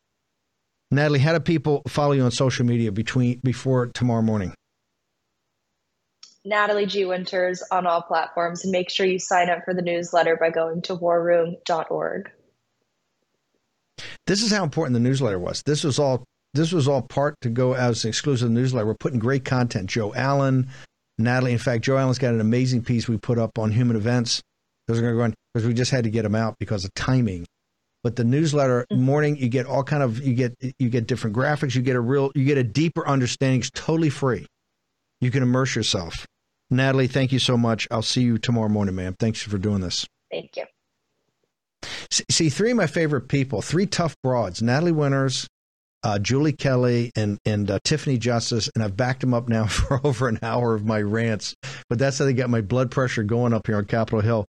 [0.92, 4.54] Natalie, how do people follow you on social media between before tomorrow morning?
[6.44, 7.04] Natalie G.
[7.04, 10.82] Winters on all platforms, and make sure you sign up for the newsletter by going
[10.82, 12.30] to warroom.org.
[14.26, 15.62] This is how important the newsletter was.
[15.64, 18.86] This was all this was all part to go as an exclusive newsletter.
[18.86, 19.90] We're putting great content.
[19.90, 20.68] Joe Allen,
[21.18, 21.52] Natalie.
[21.52, 24.40] In fact, Joe Allen's got an amazing piece we put up on human events.
[24.86, 26.84] Those are going to go on because we just had to get them out because
[26.84, 27.46] of timing.
[28.02, 29.02] But the newsletter mm-hmm.
[29.02, 31.74] morning, you get all kind of you get you get different graphics.
[31.74, 33.60] You get a real you get a deeper understanding.
[33.60, 34.46] It's totally free.
[35.20, 36.26] You can immerse yourself.
[36.76, 37.88] Natalie, thank you so much.
[37.90, 39.14] I'll see you tomorrow morning, ma'am.
[39.18, 40.06] Thanks for doing this.
[40.30, 40.64] Thank you.
[42.10, 45.48] See, three of my favorite people, three tough broads: Natalie Winters,
[46.02, 48.70] uh, Julie Kelly, and and uh, Tiffany Justice.
[48.74, 51.54] And I've backed them up now for over an hour of my rants.
[51.88, 54.46] But that's how they got my blood pressure going up here on Capitol Hill.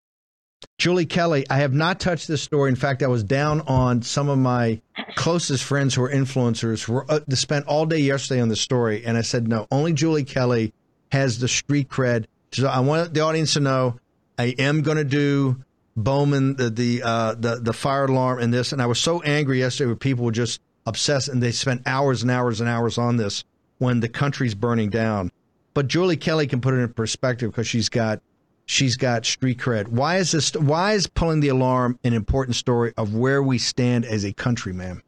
[0.78, 2.70] Julie Kelly, I have not touched this story.
[2.70, 4.80] In fact, I was down on some of my
[5.14, 9.04] closest friends who are influencers who were uh, spent all day yesterday on the story,
[9.04, 9.66] and I said no.
[9.70, 10.72] Only Julie Kelly
[11.14, 12.26] has the street cred.
[12.50, 14.00] So I want the audience to know
[14.36, 15.62] I am going to do
[15.96, 19.60] Bowman the the, uh, the the fire alarm and this, and I was so angry
[19.60, 23.16] yesterday where people were just obsessed and they spent hours and hours and hours on
[23.16, 23.44] this
[23.78, 25.30] when the country's burning down.
[25.72, 28.20] But Julie Kelly can put it in perspective because she's got
[28.66, 29.86] she's got street cred.
[29.86, 30.52] Why is this?
[30.54, 34.72] Why is pulling the alarm an important story of where we stand as a country,
[34.72, 35.00] ma'am?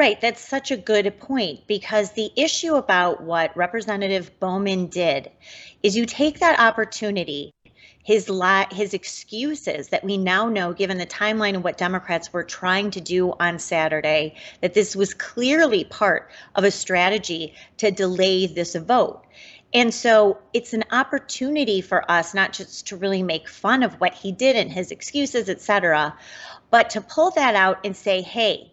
[0.00, 5.30] Right, that's such a good point because the issue about what Representative Bowman did
[5.82, 7.52] is you take that opportunity
[8.02, 12.42] his li- his excuses that we now know given the timeline of what Democrats were
[12.42, 18.46] trying to do on Saturday that this was clearly part of a strategy to delay
[18.46, 19.22] this vote.
[19.74, 24.14] And so it's an opportunity for us not just to really make fun of what
[24.14, 26.16] he did and his excuses, et cetera,
[26.70, 28.72] but to pull that out and say, hey,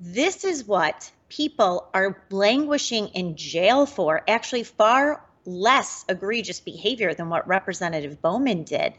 [0.00, 7.30] this is what people are languishing in jail for, actually far less egregious behavior than
[7.30, 8.92] what Representative Bowman did.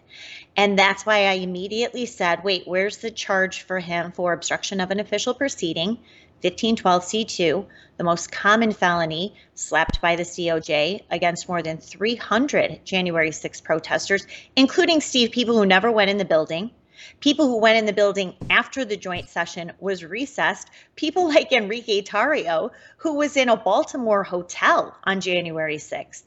[0.58, 4.91] And that's why I immediately said, wait, where's the charge for him for obstruction of
[4.91, 6.00] an official proceeding?
[6.43, 7.66] 1512C2,
[7.97, 14.26] the most common felony slapped by the DOJ against more than 300 January 6 protesters,
[14.56, 16.72] including Steve, people who never went in the building,
[17.20, 22.02] people who went in the building after the joint session was recessed, people like Enrique
[22.02, 26.24] Tarrio, who was in a Baltimore hotel on January 6th.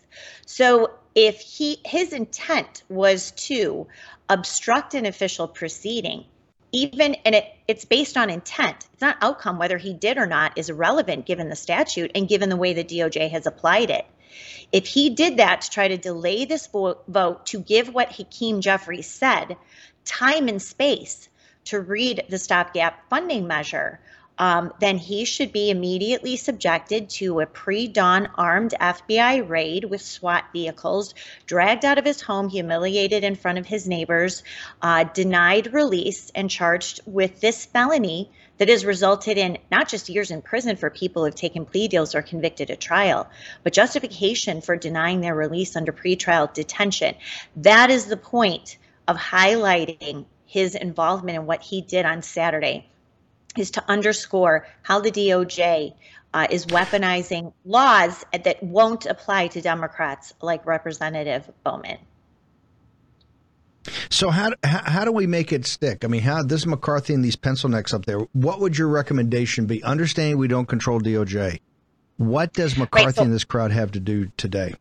[0.47, 3.87] So if he his intent was to
[4.29, 6.25] obstruct an official proceeding,
[6.73, 10.57] even and it it's based on intent it's not outcome whether he did or not
[10.57, 14.07] is irrelevant given the statute and given the way the doj has applied it
[14.73, 19.07] if he did that to try to delay this vote to give what hakeem jeffries
[19.07, 19.57] said
[20.05, 21.29] time and space
[21.65, 24.01] to read the stopgap funding measure
[24.39, 30.01] um, then he should be immediately subjected to a pre dawn armed FBI raid with
[30.01, 31.15] SWAT vehicles,
[31.47, 34.43] dragged out of his home, humiliated in front of his neighbors,
[34.81, 40.31] uh, denied release, and charged with this felony that has resulted in not just years
[40.31, 43.29] in prison for people who have taken plea deals or convicted at trial,
[43.63, 47.15] but justification for denying their release under pretrial detention.
[47.57, 48.77] That is the point
[49.09, 52.87] of highlighting his involvement in what he did on Saturday
[53.57, 55.95] is to underscore how the DOJ
[56.35, 61.99] uh, is weaponizing laws that won't apply to Democrats like Representative Bowman.
[64.11, 66.05] So how how do we make it stick?
[66.05, 68.21] I mean, how this McCarthy and these pencil necks up there?
[68.33, 69.83] What would your recommendation be?
[69.83, 71.61] Understanding we don't control DOJ,
[72.17, 74.75] what does McCarthy right, so, and this crowd have to do today?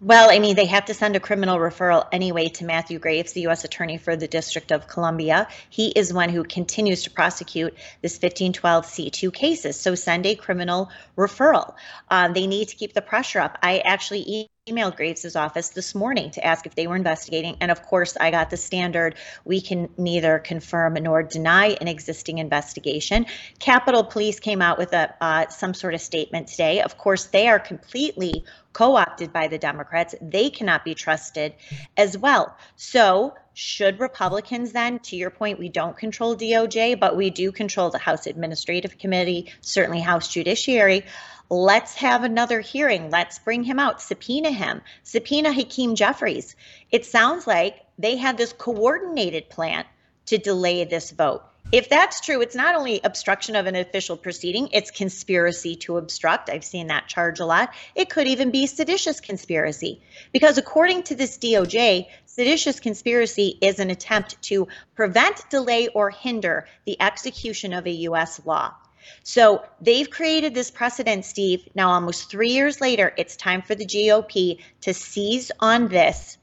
[0.00, 3.40] Well, I mean, they have to send a criminal referral anyway to Matthew Graves, the
[3.42, 3.64] U.S.
[3.64, 5.48] Attorney for the District of Columbia.
[5.70, 9.74] He is one who continues to prosecute this 1512C2 cases.
[9.80, 11.74] So send a criminal referral.
[12.08, 13.58] Um, they need to keep the pressure up.
[13.60, 17.56] I actually emailed Graves's office this morning to ask if they were investigating.
[17.60, 19.14] And of course, I got the standard
[19.44, 23.26] we can neither confirm nor deny an existing investigation.
[23.58, 26.82] Capitol Police came out with a uh, some sort of statement today.
[26.82, 30.14] Of course, they are completely co-opted by the Democrats.
[30.20, 31.54] They cannot be trusted
[31.96, 32.56] as well.
[32.76, 37.90] So should Republicans then, to your point, we don't control DOJ, but we do control
[37.90, 41.04] the House Administrative Committee, certainly House Judiciary.
[41.50, 43.08] Let's have another hearing.
[43.08, 46.54] Let's bring him out, subpoena him, subpoena Hakeem Jeffries.
[46.90, 49.86] It sounds like they had this coordinated plan
[50.26, 51.42] to delay this vote.
[51.72, 56.50] If that's true, it's not only obstruction of an official proceeding, it's conspiracy to obstruct.
[56.50, 57.74] I've seen that charge a lot.
[57.94, 60.02] It could even be seditious conspiracy.
[60.32, 66.66] Because according to this DOJ, seditious conspiracy is an attempt to prevent, delay, or hinder
[66.84, 68.40] the execution of a U.S.
[68.44, 68.74] law.
[69.22, 71.68] So they've created this precedent, Steve.
[71.74, 76.38] Now, almost three years later, it's time for the GOP to seize on this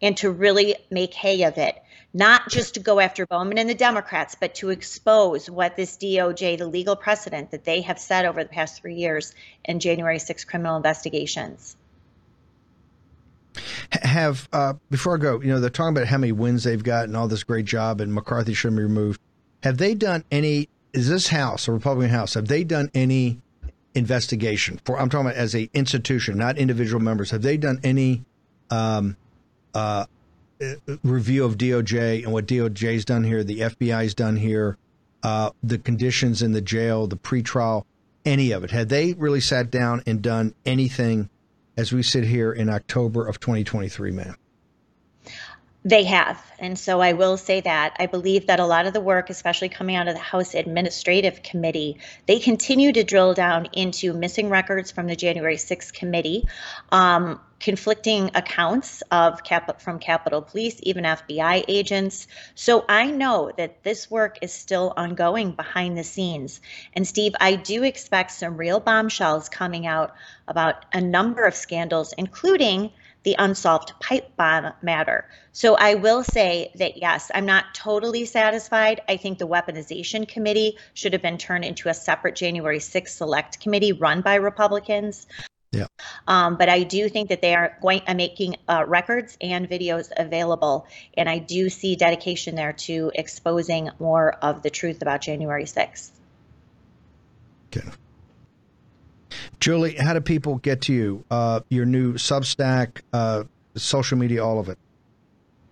[0.00, 1.82] and to really make hay of it.
[2.14, 6.58] Not just to go after Bowman and the Democrats, but to expose what this DOJ,
[6.58, 10.44] the legal precedent that they have set over the past three years in January 6
[10.44, 11.76] criminal investigations.
[13.90, 17.04] Have uh, before I go, you know, they're talking about how many wins they've got
[17.04, 19.20] and all this great job, and McCarthy shouldn't be removed.
[19.62, 23.40] Have they done any is this House, a Republican House, have they done any
[23.94, 24.98] investigation for?
[24.98, 27.30] I'm talking about as a institution, not individual members.
[27.30, 28.24] Have they done any
[28.70, 29.16] um,
[29.74, 30.06] uh,
[31.02, 34.76] review of DOJ and what DOJ's done here, the FBI's done here,
[35.22, 37.84] uh, the conditions in the jail, the pretrial,
[38.24, 38.70] any of it?
[38.70, 41.28] Have they really sat down and done anything
[41.76, 44.36] as we sit here in October of 2023, ma'am?
[45.84, 46.44] They have.
[46.58, 47.94] And so I will say that.
[48.00, 51.44] I believe that a lot of the work, especially coming out of the House Administrative
[51.44, 56.48] Committee, they continue to drill down into missing records from the January 6th committee,
[56.90, 62.26] um, conflicting accounts of Cap- from Capitol Police, even FBI agents.
[62.56, 66.60] So I know that this work is still ongoing behind the scenes.
[66.94, 70.12] And Steve, I do expect some real bombshells coming out
[70.48, 72.90] about a number of scandals, including
[73.24, 75.28] the unsolved pipe bomb matter.
[75.52, 79.00] So I will say that yes, I'm not totally satisfied.
[79.08, 83.60] I think the weaponization committee should have been turned into a separate January 6th select
[83.60, 85.26] committee run by Republicans.
[85.72, 85.86] Yeah.
[86.26, 90.10] Um, but I do think that they are going uh, making uh, records and videos
[90.16, 95.64] available, and I do see dedication there to exposing more of the truth about January
[95.64, 96.10] 6th.
[97.76, 97.86] Okay.
[99.60, 101.24] Julie, how do people get to you?
[101.30, 103.44] Uh, your new Substack, uh,
[103.74, 104.78] social media, all of it.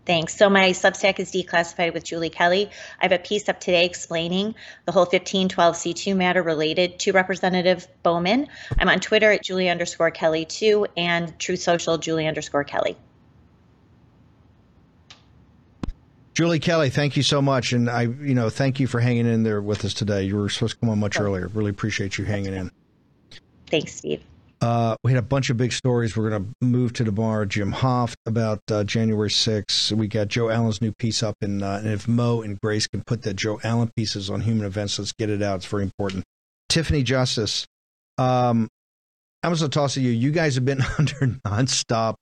[0.06, 0.36] Thanks.
[0.36, 2.70] So my Substack is declassified with Julie Kelly.
[3.00, 4.54] I have a piece up today explaining
[4.86, 8.46] the whole 1512C2 matter related to Representative Bowman.
[8.78, 12.96] I'm on Twitter at Julie underscore Kelly 2 and Truth Social Julie underscore Kelly.
[16.34, 19.42] Julie Kelly, thank you so much, and I, you know, thank you for hanging in
[19.42, 20.22] there with us today.
[20.24, 21.48] You were supposed to come on much earlier.
[21.48, 22.70] Really appreciate you hanging in.
[23.68, 24.22] Thanks, Steve.
[24.60, 26.16] Uh, we had a bunch of big stories.
[26.16, 27.44] We're going to move to tomorrow.
[27.44, 29.92] Jim Hoft about uh, January 6th.
[29.92, 33.02] We got Joe Allen's new piece up, in, uh, and if Mo and Grace can
[33.06, 35.56] put that Joe Allen pieces on human events, let's get it out.
[35.56, 36.24] It's very important.
[36.70, 37.66] Tiffany Justice,
[38.16, 38.68] um,
[39.42, 40.10] I'm going to toss to you.
[40.10, 42.14] You guys have been under nonstop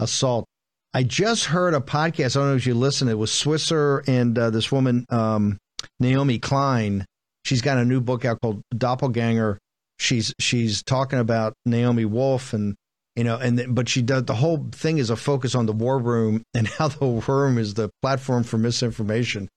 [0.00, 0.44] assault.
[0.92, 2.36] I just heard a podcast.
[2.36, 3.10] I don't know if you listened.
[3.10, 5.58] It was Switzer and uh, this woman, um,
[6.00, 7.04] Naomi Klein.
[7.44, 9.58] She's got a new book out called Doppelganger
[9.98, 12.74] she's she's talking about Naomi Wolf and
[13.14, 15.98] you know and but she does the whole thing is a focus on the war
[15.98, 19.48] room and how the war room is the platform for misinformation.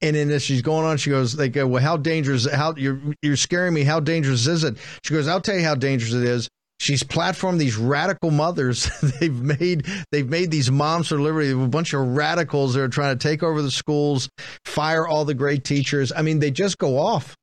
[0.00, 3.00] And then as she's going on she goes they go well how dangerous how you're
[3.22, 3.84] you're scaring me.
[3.84, 4.76] How dangerous is it?
[5.04, 6.48] She goes I'll tell you how dangerous it is.
[6.80, 8.88] She's platformed these radical mothers.
[9.20, 11.50] They've made they've made these moms for liberty.
[11.50, 14.28] A bunch of radicals that are trying to take over the schools
[14.64, 16.12] fire all the great teachers.
[16.14, 17.34] I mean they just go off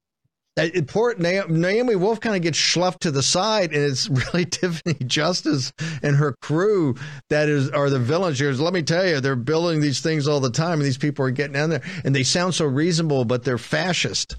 [0.56, 4.96] that poor Naomi Wolf kind of gets schluffed to the side, and it's really Tiffany
[5.06, 6.96] Justice and her crew
[7.30, 8.52] that is are the villains here.
[8.52, 11.32] Let me tell you, they're building these things all the time, and these people are
[11.32, 14.38] getting down there, and they sound so reasonable, but they're fascist.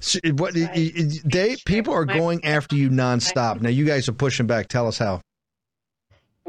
[0.00, 3.60] So what they people are going after you nonstop.
[3.60, 4.68] Now you guys are pushing back.
[4.68, 5.20] Tell us how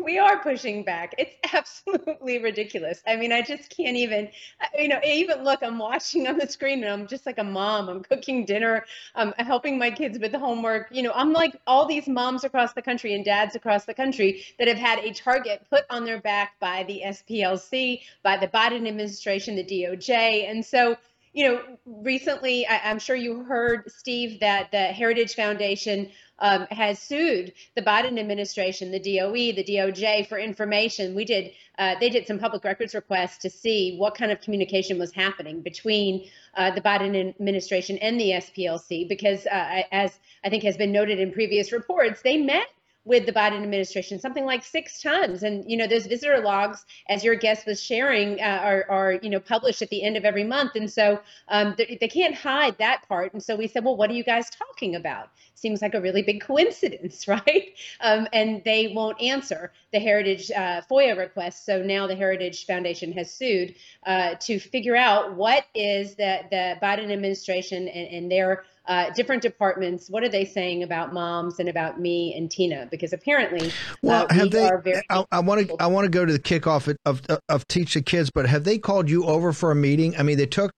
[0.04, 1.14] we are pushing back.
[1.18, 3.02] It's absolutely ridiculous.
[3.08, 4.30] I mean, I just can't even,
[4.78, 7.90] you know, even look, I'm watching on the screen and I'm just like a mom.
[7.90, 8.86] I'm cooking dinner,
[9.16, 10.88] I'm helping my kids with the homework.
[10.92, 14.44] You know, I'm like all these moms across the country and dads across the country
[14.58, 18.88] that have had a target put on their back by the SPLC, by the Biden
[18.88, 20.50] administration, the DOJ.
[20.50, 20.98] And so,
[21.40, 27.00] you know, recently, I, am sure you heard, Steve, that the Heritage Foundation um, has
[27.00, 31.16] sued the Biden administration, the DOE, the DOJ for information.
[31.16, 35.00] We did, uh, they did some public records requests to see what kind of communication
[35.00, 40.64] was happening between uh, the Biden administration and the SPLC, because uh, as I think
[40.64, 42.68] has been noted in previous reports, they met
[43.06, 45.44] with the Biden administration, something like six times.
[45.44, 49.30] And you know, those visitor logs, as your guest was sharing, uh, are, are you
[49.30, 53.08] know published at the end of every month, and so um, they, can't hide that
[53.08, 53.34] part.
[53.34, 55.30] And so we said, well, what are you guys talking about?
[55.56, 57.74] Seems like a really big coincidence, right?
[58.02, 61.66] Um, and they won't answer the Heritage uh, FOIA request.
[61.66, 63.76] So now the Heritage Foundation has sued
[64.06, 69.44] uh, to figure out what is the the Biden administration and, and their uh, different
[69.44, 72.88] departments, what are they saying about moms and about me and Tina?
[72.90, 73.72] Because apparently,
[74.02, 74.70] well, uh, have we they?
[74.84, 77.94] Very- I want to I want to go to the kickoff of, of of Teach
[77.94, 80.16] the Kids, but have they called you over for a meeting?
[80.18, 80.72] I mean, they took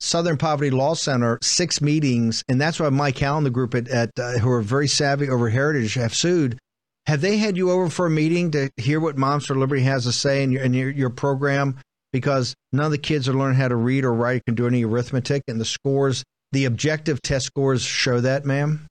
[0.00, 4.10] Southern Poverty Law Center six meetings, and that's why Mike Allen, the group at, at
[4.18, 6.58] uh, who are very savvy over heritage, have sued.
[7.06, 10.04] Have they had you over for a meeting to hear what Moms for Liberty has
[10.04, 11.76] to say in your in your, your program?
[12.10, 14.84] Because none of the kids are learning how to read or write, can do any
[14.84, 18.86] arithmetic, and the scores the objective test scores show that, ma'am?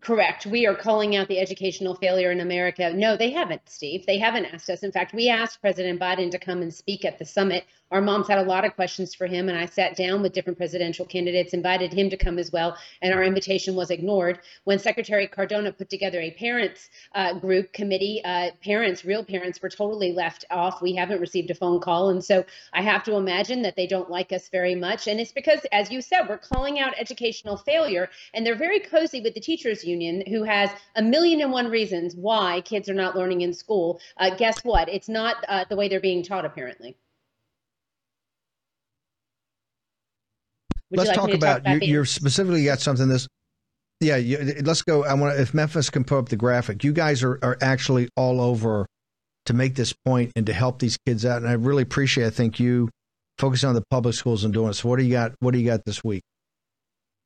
[0.00, 0.46] Correct.
[0.46, 2.92] We are calling out the educational failure in America.
[2.92, 4.06] No, they haven't, Steve.
[4.06, 4.82] They haven't asked us.
[4.82, 8.28] In fact, we asked President Biden to come and speak at the summit Our moms
[8.28, 11.54] had a lot of questions for him, and I sat down with different presidential candidates,
[11.54, 14.38] invited him to come as well, and our invitation was ignored.
[14.62, 19.68] When Secretary Cardona put together a parents uh, group committee, uh, parents, real parents, were
[19.68, 20.80] totally left off.
[20.80, 24.08] We haven't received a phone call, and so I have to imagine that they don't
[24.08, 25.08] like us very much.
[25.08, 29.20] And it's because, as you said, we're calling out educational failure, and they're very cozy
[29.20, 33.16] with the teachers union, who has a million and one reasons why kids are not
[33.16, 34.00] learning in school.
[34.16, 34.88] Uh, guess what?
[34.88, 36.96] It's not uh, the way they're being taught, apparently.
[40.90, 43.28] Would let's like talk, about, talk about you, are specifically got something this.
[44.00, 45.04] Yeah, you, let's go.
[45.04, 46.82] I want if Memphis can put up the graphic.
[46.84, 48.86] You guys are, are actually all over
[49.46, 51.42] to make this point and to help these kids out.
[51.42, 52.26] And I really appreciate.
[52.26, 52.88] I think you
[53.38, 54.74] focusing on the public schools and doing it.
[54.74, 55.32] So what do you got?
[55.40, 56.22] What do you got this week?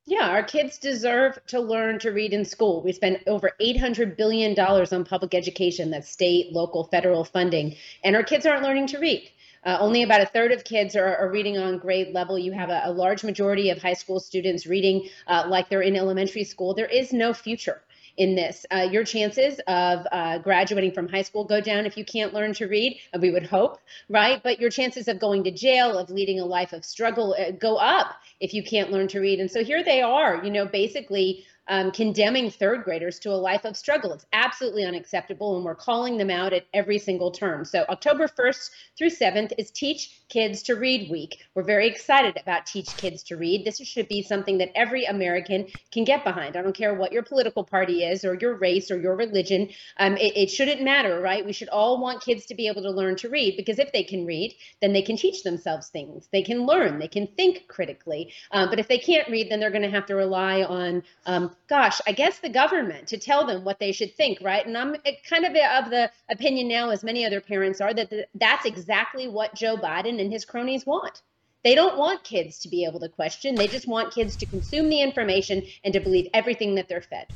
[0.07, 2.83] Yeah, our kids deserve to learn to read in school.
[2.83, 8.23] We spend over $800 billion on public education, that's state, local, federal funding, and our
[8.23, 9.31] kids aren't learning to read.
[9.65, 12.39] Uh, only about a third of kids are, are, reading on grade level.
[12.39, 15.97] You have a, a large majority of high school students reading uh, like they're in
[15.97, 16.75] elementary school.
[16.75, 17.81] There is no future
[18.17, 18.65] in this.
[18.71, 22.53] Uh, your chances of uh, graduating from high school go down if you can't learn
[22.55, 24.43] to read, we would hope, right?
[24.43, 27.77] But your chances of going to jail, of leading a life of struggle, uh, go
[27.77, 29.41] up if you can't learn to read.
[29.41, 33.65] And so here they are, you know, basically um, condemning third graders to a life
[33.65, 34.13] of struggle.
[34.13, 37.65] It's absolutely unacceptable, and we're calling them out at every single turn.
[37.65, 41.39] So, October 1st through 7th is Teach Kids to Read Week.
[41.55, 43.65] We're very excited about Teach Kids to Read.
[43.65, 46.57] This should be something that every American can get behind.
[46.57, 49.69] I don't care what your political party is, or your race, or your religion.
[49.99, 51.45] Um, it, it shouldn't matter, right?
[51.45, 54.03] We should all want kids to be able to learn to read because if they
[54.03, 56.29] can read, then they can teach themselves things.
[56.33, 58.33] They can learn, they can think critically.
[58.51, 61.54] Um, but if they can't read, then they're going to have to rely on um,
[61.69, 64.65] gosh, I guess the government to tell them what they should think, right?
[64.67, 64.97] And I'm
[65.29, 69.55] kind of of the opinion now, as many other parents are, that that's exactly what
[69.55, 71.23] Joe Biden and his cronies want.
[71.63, 73.55] They don't want kids to be able to question.
[73.55, 77.27] They just want kids to consume the information and to believe everything that they're fed.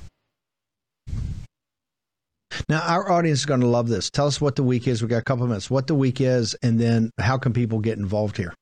[2.69, 4.11] Now, our audience is going to love this.
[4.11, 5.01] Tell us what the week is.
[5.01, 5.71] We got a couple minutes.
[5.71, 8.53] What the week is, and then how can people get involved here?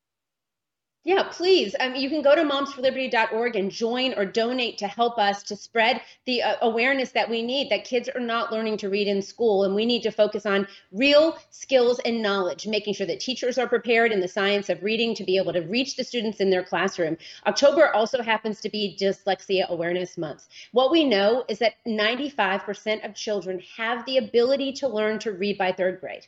[1.06, 1.76] Yeah, please.
[1.78, 6.00] Um, you can go to momsforliberty.org and join or donate to help us to spread
[6.24, 9.62] the uh, awareness that we need that kids are not learning to read in school.
[9.62, 13.68] And we need to focus on real skills and knowledge, making sure that teachers are
[13.68, 16.64] prepared in the science of reading to be able to reach the students in their
[16.64, 17.16] classroom.
[17.46, 20.48] October also happens to be Dyslexia Awareness Month.
[20.72, 25.56] What we know is that 95% of children have the ability to learn to read
[25.56, 26.26] by third grade,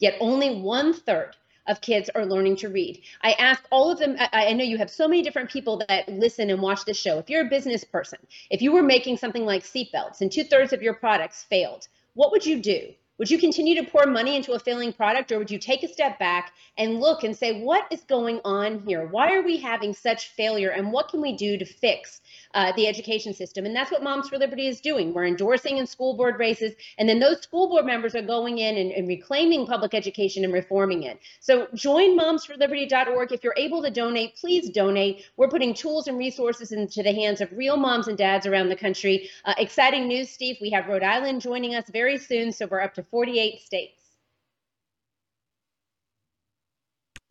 [0.00, 1.34] yet only one third
[1.66, 3.00] of kids are learning to read.
[3.22, 6.08] I ask all of them, I, I, know you have so many different people that
[6.08, 7.18] listen and watch this show.
[7.18, 8.18] If you're a business person,
[8.50, 12.32] if you were making something like seatbelts and two thirds of your products failed, what
[12.32, 12.92] would you do?
[13.18, 15.88] Would you continue to pour money into a failing product or would you take a
[15.88, 19.06] step back and look and say, what is going on here?
[19.06, 22.20] Why are we having such failure and what can we do to fix
[22.54, 23.66] uh, the education system?
[23.66, 25.12] And that's what Moms for Liberty is doing.
[25.12, 28.76] We're endorsing in school board races and then those school board members are going in
[28.76, 31.20] and, and reclaiming public education and reforming it.
[31.40, 33.32] So join momsforliberty.org.
[33.32, 35.24] If you're able to donate, please donate.
[35.36, 38.76] We're putting tools and resources into the hands of real moms and dads around the
[38.76, 39.30] country.
[39.44, 40.56] Uh, exciting news, Steve.
[40.60, 42.52] We have Rhode Island joining us very soon.
[42.52, 43.98] So we're up to 48 states.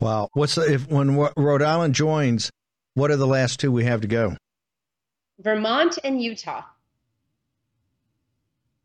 [0.00, 0.28] Wow.
[0.32, 2.50] What's the, if when Rhode Island joins,
[2.94, 4.36] what are the last two we have to go?
[5.42, 6.62] Vermont and Utah.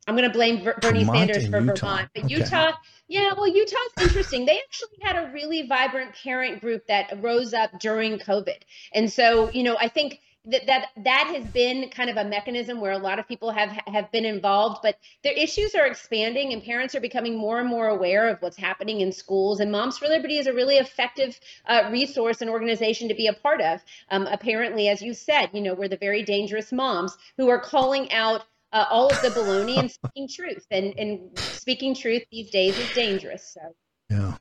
[0.08, 1.74] I'm going to blame Bernie Vermont Sanders for Utah.
[1.76, 2.36] Vermont, but okay.
[2.36, 2.72] Utah,
[3.10, 4.46] yeah, well, Utah's interesting.
[4.46, 8.58] They actually had a really vibrant parent group that rose up during COVID,
[8.94, 12.80] and so you know, I think that that that has been kind of a mechanism
[12.80, 16.64] where a lot of people have have been involved but their issues are expanding and
[16.64, 19.60] parents are becoming more and more aware of what's happening in schools.
[19.60, 23.34] And moms for liberty is a really effective uh, resource and organization to be a
[23.34, 23.82] part of.
[24.10, 28.12] Um, apparently as you said you know we're the very dangerous moms who are calling
[28.12, 30.66] out uh, all of the baloney and speaking truth.
[30.72, 33.76] And and speaking truth these days is dangerous so.
[34.10, 34.36] Yeah.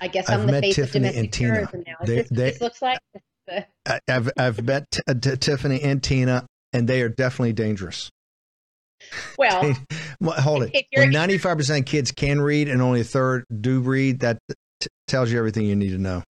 [0.00, 1.96] I guess I'm I've the face Tiffany of domestic terrorism now.
[2.04, 2.98] They, this, they, this looks like
[4.08, 8.10] I've I've met T- uh, T- Tiffany and Tina, and they are definitely dangerous.
[9.38, 9.74] Well,
[10.22, 10.86] hold it.
[10.94, 14.38] When ninety five percent of kids can read and only a third do read, that
[14.80, 16.22] t- tells you everything you need to know.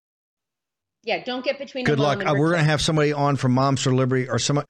[1.03, 1.85] Yeah, don't get between.
[1.85, 2.25] Good luck.
[2.25, 4.63] Uh, we're going to have somebody on from Moms for Liberty or some.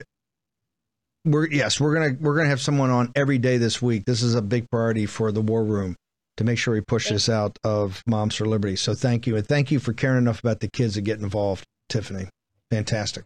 [1.24, 4.06] We're yes, we're gonna we're gonna have someone on every day this week.
[4.06, 5.96] This is a big priority for the War Room
[6.38, 8.76] to make sure we push this out of Moms for Liberty.
[8.76, 11.64] So thank you, and thank you for caring enough about the kids to get involved,
[11.90, 12.28] Tiffany.
[12.70, 13.24] Fantastic.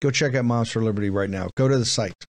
[0.00, 1.48] Go check out Moms for Liberty right now.
[1.56, 2.26] Go to the site.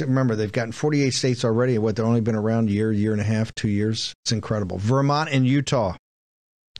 [0.00, 1.78] Remember, they've gotten 48 states already.
[1.78, 4.12] What they've only been around a year, year and a half, two years.
[4.24, 4.76] It's incredible.
[4.76, 5.94] Vermont and Utah.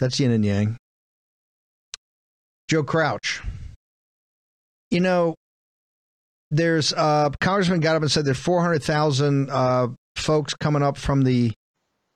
[0.01, 0.77] That's yin and yang.
[2.69, 3.41] Joe Crouch.
[4.91, 5.35] You know,
[6.51, 11.53] there's uh, Congressman got up and said there's 400,000 uh, folks coming up from the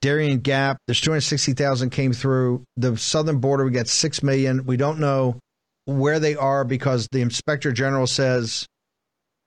[0.03, 0.77] Darien Gap.
[0.87, 3.65] There's 260,000 came through the southern border.
[3.65, 4.67] We got six million.
[4.67, 5.39] We don't know
[5.87, 8.67] where they are because the inspector general says,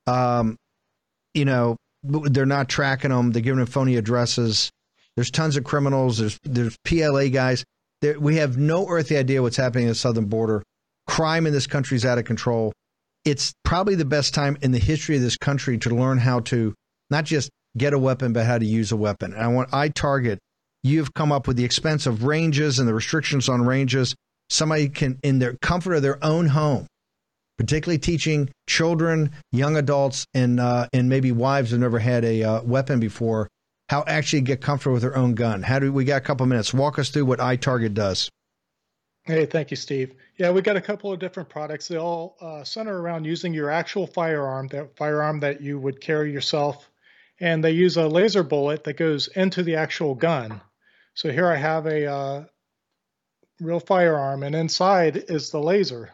[0.08, 0.56] um,
[1.34, 3.32] you know, they're not tracking them.
[3.32, 4.72] They're giving them phony addresses.
[5.16, 6.18] There's tons of criminals.
[6.18, 7.64] There's there's PLA guys.
[8.02, 10.64] There, we have no earthly idea what's happening at the southern border.
[11.08, 12.74] Crime in this country is out of control.
[13.24, 16.74] It's probably the best time in the history of this country to learn how to
[17.10, 19.34] not just get a weapon, but how to use a weapon.
[19.34, 20.38] And I want iTarget.
[20.86, 24.14] You've come up with the expense of ranges and the restrictions on ranges.
[24.52, 26.86] Somebody can, in their comfort of their own home,
[27.58, 32.62] particularly teaching children, young adults, and uh, and maybe wives who've never had a uh,
[32.62, 33.48] weapon before,
[33.90, 35.64] how actually get comfortable with their own gun.
[35.64, 36.72] How do we got a couple minutes?
[36.72, 38.30] Walk us through what iTarget does.
[39.24, 40.14] Hey, thank you, Steve.
[40.38, 41.88] Yeah, we got a couple of different products.
[41.88, 46.32] They all uh, center around using your actual firearm, that firearm that you would carry
[46.32, 46.92] yourself,
[47.40, 50.62] and they use a laser bullet that goes into the actual gun.
[51.16, 52.44] So here I have a uh,
[53.60, 56.12] real firearm, and inside is the laser.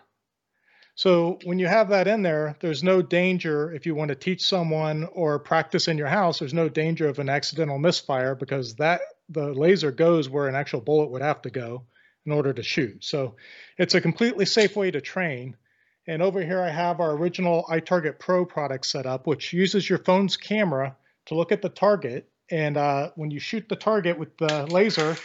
[0.95, 4.43] So when you have that in there, there's no danger if you want to teach
[4.43, 6.39] someone or practice in your house.
[6.39, 10.81] There's no danger of an accidental misfire because that the laser goes where an actual
[10.81, 11.85] bullet would have to go
[12.25, 13.03] in order to shoot.
[13.03, 13.35] So
[13.77, 15.57] it's a completely safe way to train.
[16.05, 19.99] And over here I have our original iTarget Pro product set up, which uses your
[19.99, 20.95] phone's camera
[21.27, 22.29] to look at the target.
[22.51, 25.15] And uh, when you shoot the target with the laser,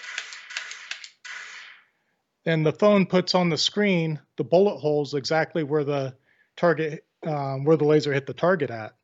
[2.45, 6.15] then the phone puts on the screen the bullet holes exactly where the
[6.57, 8.95] target, um, where the laser hit the target at.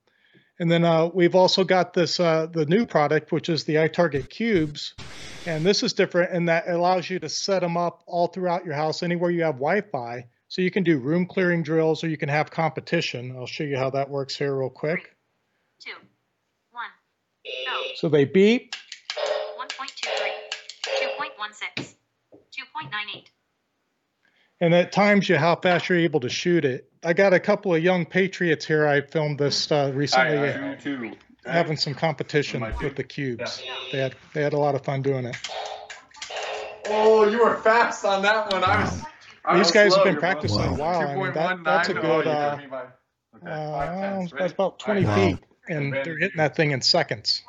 [0.61, 4.29] And then uh, we've also got this uh, the new product, which is the iTarget
[4.29, 4.95] Cubes,
[5.45, 8.65] and this is different in that it allows you to set them up all throughout
[8.65, 10.25] your house, anywhere you have Wi-Fi.
[10.47, 13.35] So you can do room clearing drills, or you can have competition.
[13.37, 15.17] I'll show you how that works here real quick.
[15.81, 15.93] Two,
[17.45, 17.83] go.
[17.97, 18.75] So they beep,
[19.59, 19.89] 1.23,
[20.87, 21.95] 2.16,
[22.35, 23.25] 2.98.
[24.61, 26.91] and it times you how fast you're able to shoot it.
[27.05, 28.87] I got a couple of young patriots here.
[28.87, 31.17] I filmed this uh, recently, I do too.
[31.45, 33.63] having some competition with the cubes.
[33.91, 35.37] They had they had a lot of fun doing it.
[36.87, 38.63] Oh, you were fast on that one.
[38.65, 39.03] I was.
[39.45, 39.97] I These was guys slow.
[39.97, 41.09] have been You're practicing a while.
[41.09, 42.27] I mean, that, that's a good.
[42.29, 42.71] Uh, beat
[43.45, 45.37] okay, uh, that's about 20 All right.
[45.37, 47.43] feet, and they're hitting that thing in seconds.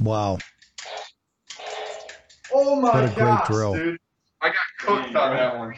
[0.00, 0.38] Wow.
[2.52, 3.74] Oh my What a great gosh, drill.
[3.74, 3.98] dude!
[4.40, 5.74] I got cooked on that one.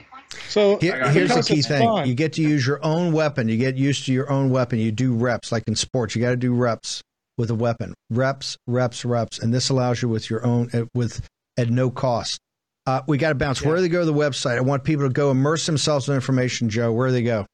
[0.48, 2.06] So Here- I here's the because key it's thing: fun.
[2.08, 3.48] you get to use your own weapon.
[3.48, 4.78] You get used to your own weapon.
[4.78, 6.14] You do reps, like in sports.
[6.14, 7.02] You got to do reps
[7.38, 7.94] with a weapon.
[8.10, 11.26] Reps, reps, reps, and this allows you with your own uh, with
[11.56, 12.38] at no cost.
[12.86, 13.62] Uh, we got to bounce.
[13.62, 14.56] Where do they go to the website?
[14.56, 16.68] I want people to go immerse themselves in information.
[16.68, 17.46] Joe, where do they go?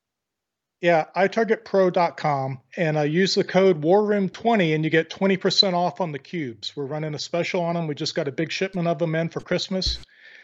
[0.82, 6.18] Yeah, itargetpro.com and uh, use the code WarRoom20 and you get 20% off on the
[6.18, 6.76] cubes.
[6.76, 7.86] We're running a special on them.
[7.86, 9.98] We just got a big shipment of them in for Christmas.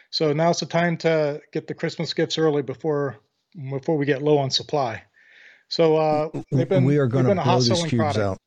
[0.09, 3.17] So now's the time to get the Christmas gifts early before
[3.69, 5.03] before we get low on supply.
[5.69, 8.19] So uh, they've been we are going to blow these cubes product.
[8.19, 8.37] out.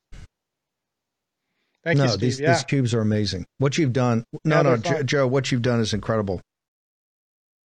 [1.82, 2.20] Thank no, you, Steve.
[2.20, 2.52] these yeah.
[2.52, 3.46] these cubes are amazing.
[3.58, 6.40] What you've done, no, Yeah, no, they're Jo- Joe, what you've done is incredible,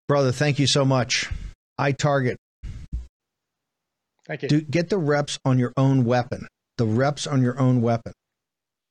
[0.07, 0.31] brother.
[0.31, 1.29] Thank you so much.
[1.79, 2.37] iTarget.
[4.27, 4.49] Thank you.
[4.49, 6.47] Do, get the reps on your own weapon.
[6.77, 8.13] The reps on your own weapon.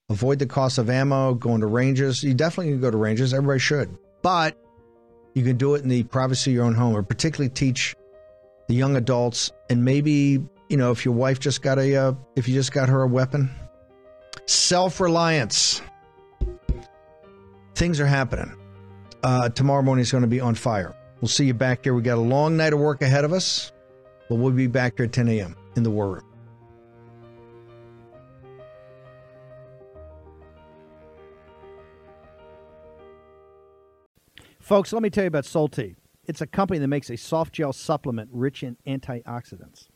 [0.08, 2.22] Avoid the cost of ammo, going to ranges.
[2.22, 3.32] You definitely can go to ranges.
[3.32, 3.96] Everybody should.
[4.22, 4.56] But
[5.34, 7.94] you can do it in the privacy of your own home, or particularly teach
[8.66, 9.52] the young adults.
[9.70, 12.88] And maybe, you know, if your wife just got a, uh, if you just got
[12.88, 13.50] her a weapon,
[14.46, 15.80] self reliance.
[17.76, 18.52] Things are happening.
[19.22, 20.94] Uh, tomorrow morning is going to be on fire.
[21.20, 21.94] We'll see you back here.
[21.94, 23.72] We got a long night of work ahead of us.
[24.30, 25.56] But we'll be back here at 10 a.m.
[25.74, 26.24] in the war room.
[34.60, 35.96] Folks, let me tell you about Solti.
[36.26, 39.88] It's a company that makes a soft gel supplement rich in antioxidants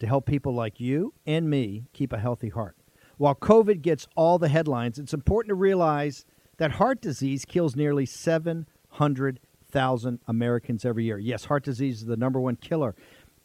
[0.00, 2.74] to help people like you and me keep a healthy heart.
[3.18, 6.26] While COVID gets all the headlines, it's important to realize
[6.56, 11.18] that heart disease kills nearly 700,000 Americans every year.
[11.18, 12.96] Yes, heart disease is the number one killer